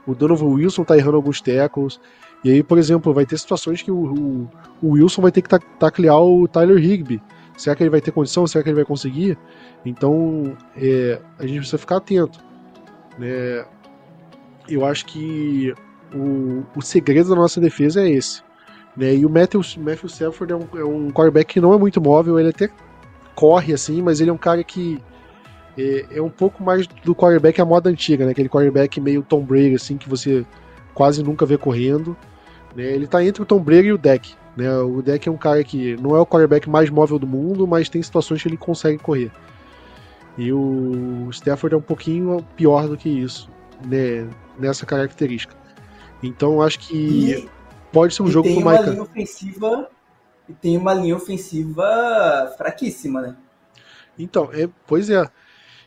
[0.06, 1.98] o Donovan Wilson tá errando alguns tackles.
[2.44, 4.50] E aí, por exemplo, vai ter situações que o, o,
[4.82, 5.48] o Wilson vai ter que
[5.78, 7.22] taclear o Tyler Higby.
[7.56, 8.46] Será que ele vai ter condição?
[8.46, 9.38] Será que ele vai conseguir?
[9.86, 12.38] Então, é, a gente precisa ficar atento.
[13.18, 13.64] Né?
[14.68, 15.72] Eu acho que
[16.14, 18.42] o, o segredo da nossa defesa é esse.
[18.96, 19.14] Né?
[19.16, 22.38] E o Matthew, Matthew Stafford é um, é um quarterback que não é muito móvel,
[22.38, 22.68] ele até
[23.34, 25.02] corre assim, mas ele é um cara que
[25.76, 28.32] é, é um pouco mais do quarterback à moda antiga, né?
[28.32, 30.44] aquele quarterback meio Tom Brady, assim, que você
[30.94, 32.16] quase nunca vê correndo.
[32.76, 32.84] Né?
[32.84, 34.34] Ele está entre o Tom Brady e o Deck.
[34.56, 34.70] Né?
[34.78, 37.88] O Deck é um cara que não é o quarterback mais móvel do mundo, mas
[37.88, 39.30] tem situações que ele consegue correr.
[40.36, 43.48] E o Stafford é um pouquinho pior do que isso,
[43.86, 44.26] né?
[44.58, 45.54] nessa característica.
[46.22, 47.48] Então acho que
[47.92, 48.90] pode ser um jogo com o Mike.
[48.90, 49.90] Linha ofensiva,
[50.48, 53.36] e tem uma linha ofensiva fraquíssima, né?
[54.18, 55.28] Então, é, pois é.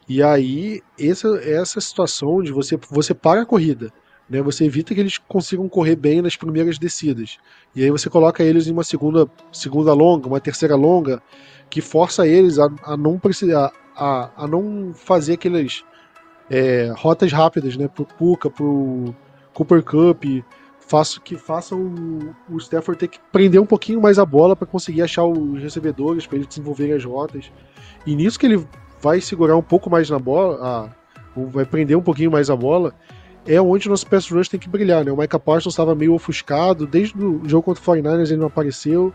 [0.08, 3.91] E aí, essa, essa situação de você, você para a corrida,
[4.30, 4.41] né?
[4.41, 7.38] Você evita que eles consigam correr bem nas primeiras descidas.
[7.76, 11.22] E aí você coloca eles em uma segunda, segunda longa, uma terceira longa,
[11.70, 15.84] que força eles a, a não precisar, a, a não fazer aquelas
[16.49, 17.88] é, rotas rápidas, né?
[17.88, 19.16] Pro Puka, pro
[19.53, 20.24] Cooper Cup,
[20.88, 24.68] faço que façam o, o Stafford ter que prender um pouquinho mais a bola para
[24.68, 27.52] conseguir achar os recebedores, para eles desenvolverem as rotas.
[28.06, 28.68] E nisso que ele
[29.02, 30.90] vai segurar um pouco mais na bola, a,
[31.48, 32.94] vai prender um pouquinho mais a bola,
[33.46, 35.12] é onde o nosso pass rush tem que brilhar, né?
[35.12, 39.14] O Micah Parsons estava meio ofuscado, desde o jogo contra o 49ers ele não apareceu,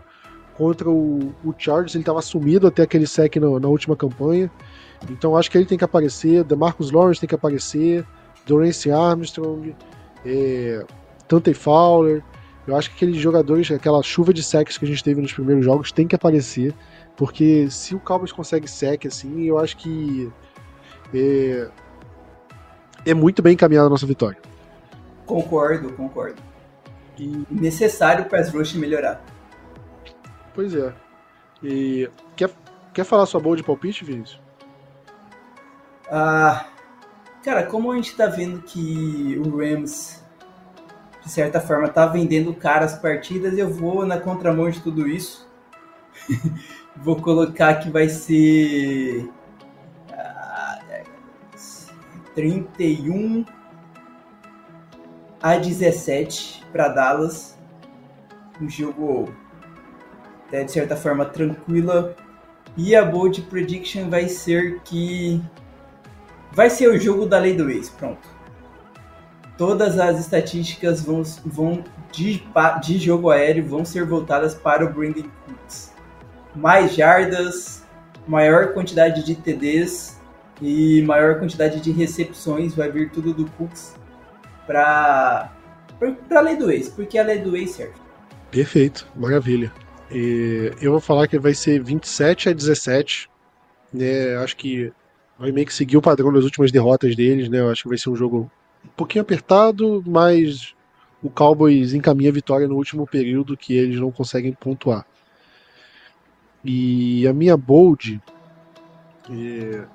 [0.57, 4.49] contra o, o Chargers ele estava sumido até aquele sec na, na, última campanha,
[5.09, 8.05] então acho que ele tem que aparecer, DeMarcus Lawrence tem que aparecer,
[8.45, 9.75] Dorance Armstrong,
[10.25, 10.85] é,
[11.31, 12.21] Tante Fowler,
[12.67, 15.63] eu acho que aqueles jogadores, aquela chuva de secs que a gente teve nos primeiros
[15.63, 16.75] jogos tem que aparecer,
[17.15, 20.29] porque se o Cowboys consegue sec assim, eu acho que
[21.13, 21.69] é,
[23.05, 24.37] é muito bem encaminhada a nossa vitória.
[25.25, 26.41] Concordo, concordo.
[27.17, 29.23] E necessário o pass rush melhorar.
[30.53, 30.93] Pois é.
[31.63, 32.49] E quer,
[32.93, 34.41] quer falar sua boa de palpite, Vinícius?
[36.11, 36.65] Ah,
[37.41, 40.20] cara, como a gente tá vendo que o Rams,
[41.23, 45.47] de certa forma, tá vendendo caras partidas, eu vou na contramão de tudo isso.
[46.97, 49.29] vou colocar que vai ser
[52.35, 53.45] 31
[55.41, 57.57] a 17 para Dallas.
[58.59, 59.33] Um jogo
[60.47, 62.15] até de certa forma tranquila.
[62.77, 65.41] E a bold prediction vai ser que
[66.53, 68.29] vai ser o jogo da lei do ex, pronto.
[69.61, 72.43] Todas as estatísticas vão, vão de,
[72.81, 75.93] de jogo aéreo vão ser voltadas para o Brandon Cooks.
[76.55, 77.85] Mais jardas,
[78.27, 80.19] maior quantidade de TDs
[80.59, 83.93] e maior quantidade de recepções vai vir tudo do Cooks
[84.65, 85.51] para
[86.27, 87.93] para lei do ex, porque a lei do ex serve.
[88.49, 89.71] Perfeito, maravilha.
[90.09, 93.29] E eu vou falar que vai ser 27 a 17.
[93.93, 94.91] Né, acho que
[95.37, 97.59] vai meio que seguir o padrão das últimas derrotas deles, né?
[97.59, 98.49] Eu acho que vai ser um jogo
[98.85, 100.75] um pouquinho apertado, mas
[101.21, 105.05] o Cowboys encaminha a vitória no último período que eles não conseguem pontuar.
[106.63, 108.21] E a minha bold,
[109.29, 109.85] é,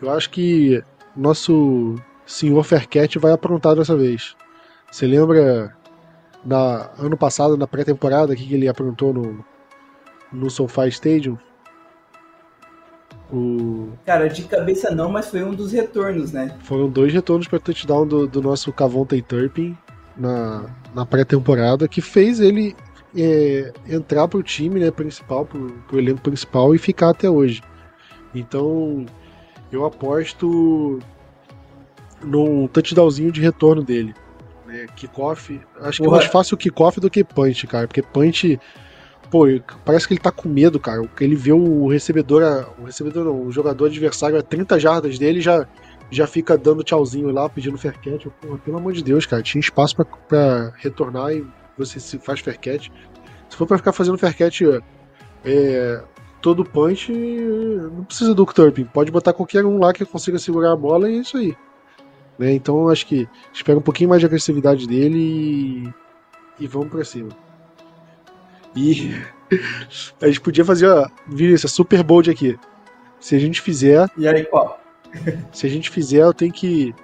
[0.00, 0.82] eu acho que
[1.14, 1.94] nosso
[2.26, 4.36] senhor Fercat vai aprontar dessa vez.
[4.90, 5.74] Você lembra
[6.44, 9.44] na ano passado, na pré-temporada, que ele aprontou no,
[10.32, 11.38] no SoFi Stadium?
[13.32, 13.88] O...
[14.04, 16.56] Cara, de cabeça não, mas foi um dos retornos, né?
[16.60, 19.76] Foram dois retornos para touchdown do, do nosso Cavonte Turpin
[20.16, 22.76] na, na pré-temporada, que fez ele
[23.16, 27.62] é, entrar pro time né, principal, pro, pro elenco principal e ficar até hoje.
[28.34, 29.06] Então,
[29.72, 31.00] eu aposto
[32.22, 34.14] num touchdownzinho de retorno dele.
[34.66, 34.86] Né?
[34.96, 35.60] Kickoff.
[35.80, 37.86] Acho que é mais fácil o kickoff do que punch, cara.
[37.86, 38.58] Porque punch.
[39.30, 39.44] Pô,
[39.84, 41.02] parece que ele tá com medo, cara.
[41.20, 42.42] Ele vê o recebedor.
[42.78, 45.66] O recebedor não, o jogador adversário a 30 jardas dele já,
[46.10, 48.26] já fica dando tchauzinho lá, pedindo fair catch.
[48.64, 49.42] Pelo amor de Deus, cara.
[49.42, 51.44] Tinha espaço para retornar e
[51.76, 52.88] você se faz fair catch.
[53.48, 54.62] Se for pra ficar fazendo fair catch
[55.44, 56.02] é,
[56.40, 58.84] todo punch, não precisa do Turpin.
[58.84, 61.56] Pode botar qualquer um lá que consiga segurar a bola e é isso aí.
[62.38, 62.52] Né?
[62.52, 67.30] Então acho que espera um pouquinho mais de agressividade dele e, e vamos pra cima.
[68.76, 69.14] E
[70.20, 72.58] a gente podia fazer, ó, Vinícius, Super Bold aqui.
[73.18, 74.08] Se a gente fizer.
[74.16, 74.78] E aí, qual?
[75.50, 76.94] Se a gente fizer, eu tenho que.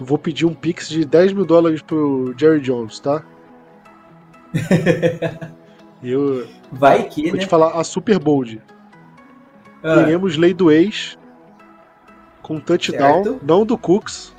[0.00, 3.22] Eu vou pedir um pix de 10 mil dólares pro Jerry Jones, tá?
[6.02, 6.46] eu.
[6.72, 7.40] Vai que, Vou né?
[7.40, 8.62] te falar, a Super Bold.
[9.82, 11.18] Ah, Teremos lei do ex
[12.42, 13.40] com touchdown, Certo.
[13.44, 14.34] não do Cooks,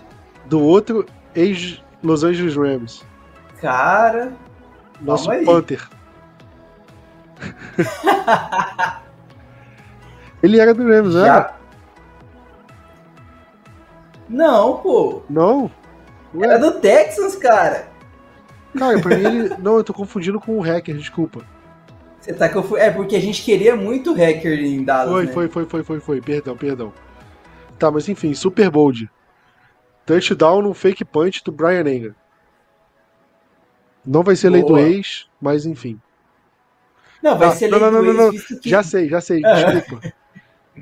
[0.47, 3.05] do outro ex Los Angeles Rams,
[3.61, 4.33] cara,
[5.01, 5.29] nosso.
[5.45, 5.87] Panther.
[10.41, 11.25] Ele era do Rams, né?
[11.25, 11.55] já.
[14.29, 15.21] Não, pô.
[15.29, 15.71] Não?
[16.33, 17.87] Ué, Era do Texans, cara.
[18.77, 19.49] cara, pra mim ele.
[19.59, 21.43] Não, eu tô confundindo com o hacker, desculpa.
[22.21, 22.77] Você tá confu...
[22.77, 25.31] É porque a gente queria muito hacker em Dallas, Foi, né?
[25.31, 26.21] foi, foi, foi, foi, foi.
[26.21, 26.93] Perdão, perdão.
[27.79, 29.09] Tá, mas enfim, Super Bold.
[30.05, 32.13] Touchdown no fake punch do Brian Anger.
[34.05, 34.81] Não vai ser lei do Boa.
[34.81, 35.99] ex, mas enfim.
[37.21, 38.69] Não, vai Ah, ser não, lei não, não, não, ex, que...
[38.69, 39.73] Já sei, já sei, Aham.
[39.73, 40.13] desculpa.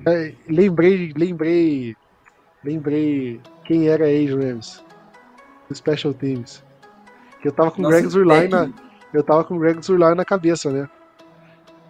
[0.08, 1.96] É, lembrei, lembrei.
[2.64, 4.84] Lembrei quem era ex-Rams.
[5.70, 6.64] Do Special Teams.
[7.42, 8.70] Que eu tava com o Greg Zurline na,
[9.14, 10.90] eu tava com o Greg Zurline na cabeça, né?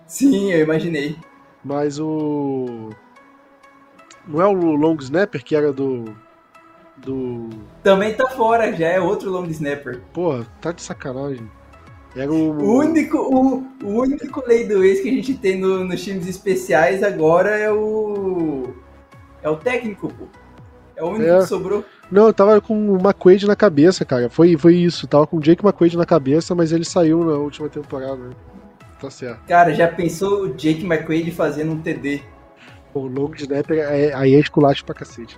[0.08, 1.18] Sim, eu imaginei.
[1.64, 2.89] Mas o.
[4.28, 6.06] Não é o Long Snapper que era do.
[6.98, 7.50] Do.
[7.84, 10.02] Também tá fora, já é outro long snapper.
[10.14, 11.50] Porra, tá de sacanagem.
[12.16, 12.51] Era o.
[12.51, 16.28] O único, o, o único lei do ex que a gente tem no- nos times
[16.28, 18.74] especiais agora é o.
[19.43, 20.26] É o técnico, pô.
[20.95, 21.38] É o único É.
[21.39, 21.86] que sobrou.
[22.12, 24.30] Não, eu tava com o McQuaid na cabeça, cara.
[24.30, 25.05] Foi, foi isso.
[25.08, 28.16] Tava com o Jake McQuaid na cabeça, mas ele saiu na última temporada.
[28.16, 28.30] né?
[28.99, 29.41] Tá certo.
[29.47, 32.22] Cara, já pensou o Jake McQuaid fazendo um TD?
[32.95, 35.38] O long snapper é, aí é esculacho pra cacete.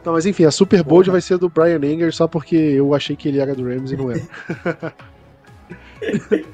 [0.00, 3.14] Então, mas enfim, a Super Bowl vai ser do Brian Anger só porque eu achei
[3.14, 4.22] que ele era do Rams e não era.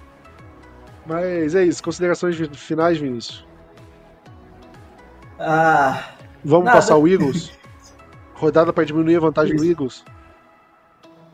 [1.06, 1.82] mas é isso.
[1.82, 3.46] Considerações finais, Vinícius.
[5.38, 6.04] Ah,
[6.44, 6.76] Vamos Nada.
[6.78, 7.52] passar o Eagles?
[8.34, 9.72] Rodada pra diminuir a vantagem do Isso.
[9.72, 10.04] Eagles?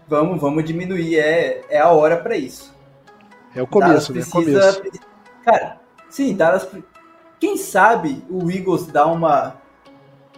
[0.07, 1.19] vamos, vamos diminuir.
[1.19, 2.75] É, é a hora pra isso.
[3.55, 4.21] É o começo, né?
[4.21, 4.81] Dallas Começo.
[4.81, 5.03] precisa-
[5.45, 5.81] Cara,
[6.11, 6.69] sim, Dallas.
[7.41, 9.57] Quem sabe o Eagles dá uma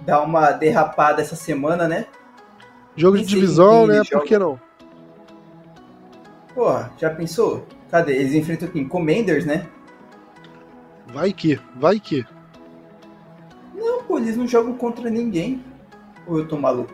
[0.02, 2.06] dá uma derrapada essa semana, né?
[2.96, 4.02] Jogo de divisão, né?
[4.10, 4.60] Por que não?
[6.54, 7.66] Porra, já pensou?
[7.90, 8.14] Cadê?
[8.14, 8.86] Eles enfrentam quem?
[8.86, 9.66] Commanders, né?
[11.08, 12.24] Vai que, vai que.
[13.74, 15.64] Não, pô, eles não jogam contra ninguém.
[16.26, 16.92] Ou eu tô maluco?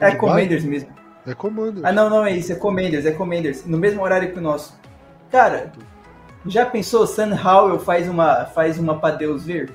[0.00, 0.90] É de Commanders mesmo.
[0.90, 1.04] bye?
[1.26, 1.80] É comando.
[1.84, 3.64] Ah, não, não é isso, é Commanders, é Commanders.
[3.64, 4.78] No mesmo horário que o nosso.
[5.30, 5.72] Cara,
[6.46, 7.06] já pensou?
[7.06, 9.72] Sam Howell faz uma, faz uma pra Deus ver?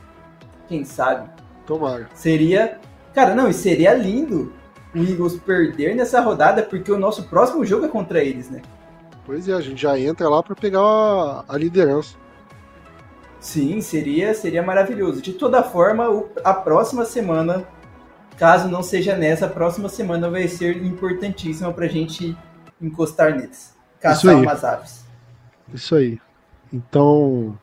[0.68, 1.30] Quem sabe?
[1.66, 2.08] Tomara.
[2.14, 2.80] Seria.
[3.14, 4.54] Cara, não, e seria lindo
[4.94, 8.62] o Eagles perder nessa rodada, porque o nosso próximo jogo é contra eles, né?
[9.30, 12.18] Pois é, a gente já entra lá pra pegar a, a liderança.
[13.40, 15.22] Sim, seria, seria maravilhoso.
[15.22, 17.68] De toda forma, o- a próxima semana,
[18.38, 22.36] caso não seja nessa, a próxima semana vai ser importantíssima pra gente
[22.82, 23.78] encostar neles.
[24.00, 25.06] Caçar umas aves.
[25.72, 26.20] Isso aí.
[26.74, 27.56] Então,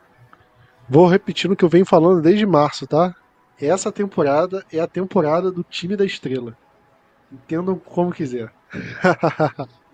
[0.88, 3.12] vou repetindo o que eu venho falando desde março, tá?
[3.60, 6.56] Essa temporada é a temporada do time da estrela.
[7.32, 8.52] Entendam como quiser.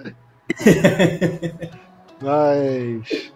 [2.21, 3.33] Mas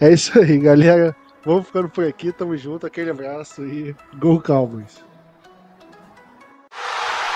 [0.00, 1.16] é isso aí, galera.
[1.44, 5.02] Vamos ficando por aqui, tamo junto, aquele abraço e Go Cowboys.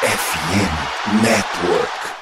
[0.02, 2.13] FM Network.